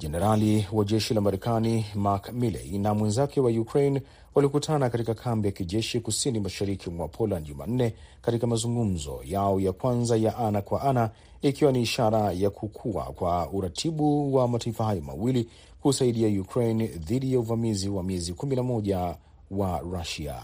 Jenerali 0.00 0.66
wa 0.72 0.84
jeshi 0.84 1.14
la 1.14 1.20
Marekani 1.20 1.86
Mark 1.94 2.32
Milley 2.32 2.78
na 2.78 2.94
mwenzake 2.94 3.40
wa 3.40 3.50
Ukraine 3.50 4.02
walikutana 4.34 4.90
katika 4.90 5.14
kambi 5.14 5.48
ya 5.48 5.52
kijeshi 5.52 6.00
kusini 6.00 6.40
mashariki 6.40 6.90
mwa 6.90 7.08
Poland 7.08 7.46
Jumanne 7.46 7.94
katika 8.22 8.46
mazungumzo 8.46 9.20
yao 9.24 9.60
ya 9.60 9.72
kwanza 9.72 10.16
ya 10.16 10.36
ana 10.38 10.62
kwa 10.62 10.82
ana, 10.82 11.10
ikiwa 11.42 11.72
ni 11.72 11.82
ishara 11.82 12.32
ya 12.32 12.50
kukua 12.50 13.04
kwa 13.04 13.50
uratibu 13.50 14.34
wa 14.34 14.48
mataifa 14.48 14.84
hayo 14.84 15.00
mawili 15.02 15.48
kusaidia 15.82 16.40
Ukraine 16.40 16.86
dhidi 16.86 17.32
ya 17.32 17.40
uvamizi 17.40 17.88
wa 17.88 18.02
miezi 18.02 18.32
11 18.32 19.14
wa 19.50 19.78
Rusia. 19.78 20.36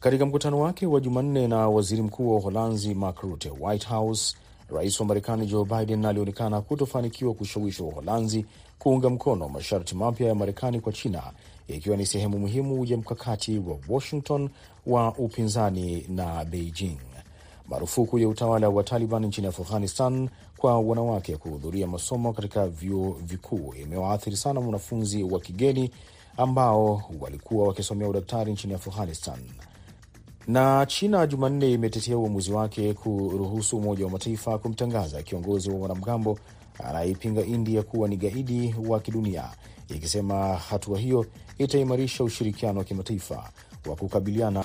Katika 0.00 0.26
mkutano 0.26 0.60
wake 0.60 0.86
wa 0.86 1.00
Jumanne 1.00 1.48
na 1.48 1.68
waziri 1.68 2.02
mkuu 2.02 2.30
wa 2.30 2.36
Uholanzi 2.36 2.94
Mark 2.94 3.20
Rutte, 3.20 3.50
White 3.60 3.88
House 3.88 4.36
Rais 4.74 5.00
wa 5.00 5.06
Marekani 5.06 5.46
Joe 5.46 5.64
Biden 5.64 6.04
alionekana 6.04 6.60
kutofanikiwa 6.60 7.34
kushawishi 7.34 7.82
Uholanzi 7.82 8.46
kuunga 8.78 9.10
mkono 9.10 9.48
masharti 9.48 9.94
mapya 9.94 10.28
ya 10.28 10.34
Marekani 10.34 10.80
kwa 10.80 10.92
China, 10.92 11.22
ikiwa 11.68 11.96
ni 11.96 12.06
sehemu 12.06 12.38
muhimu 12.38 12.84
ya 12.84 12.96
mkakati 12.96 13.58
wa 13.58 13.78
Washington 13.88 14.48
wa 14.86 15.14
upinzani 15.18 16.06
na 16.08 16.44
Beijing. 16.44 16.98
Marufuku 17.68 18.18
ya 18.18 18.28
utawala 18.28 18.68
wa 18.68 18.82
Taliban 18.84 19.26
nchini 19.26 19.46
Afghanistan 19.46 20.28
kwa 20.56 20.80
wanawake 20.80 21.36
kuhudhuria 21.36 21.86
masomo 21.86 22.32
katika 22.32 22.68
vyuo 22.68 23.12
vikuu 23.22 23.74
imewaathiri 23.82 24.36
sana 24.36 24.60
wanafunzi 24.60 25.22
wa 25.22 25.40
kigeni 25.40 25.90
ambao 26.36 27.02
walikuwa 27.20 27.68
wakisomea 27.68 28.08
udaktari 28.08 28.52
nchini 28.52 28.74
Afghanistan 28.74 29.38
na 30.48 30.86
China 30.86 31.26
Jumanne 31.26 31.72
imetetea 31.72 32.18
uamuzi 32.18 32.52
wake 32.52 32.94
kuruhusu 32.94 33.76
Umoja 33.78 34.04
wa 34.04 34.10
Mataifa 34.10 34.58
kumtangaza 34.58 35.22
kiongozi 35.22 35.70
wa 35.70 35.78
wanamgambo 35.78 36.38
anayeipinga 36.84 37.40
India 37.44 37.82
kuwa 37.82 38.08
ni 38.08 38.16
gaidi 38.16 38.74
wa 38.88 39.00
kidunia, 39.00 39.44
ikisema 39.88 40.54
hatua 40.56 40.98
hiyo 40.98 41.26
itaimarisha 41.58 42.24
ushirikiano 42.24 42.78
wa 42.78 42.84
kimataifa 42.84 43.50
wa 43.86 43.96
kukabiliana 43.96 44.64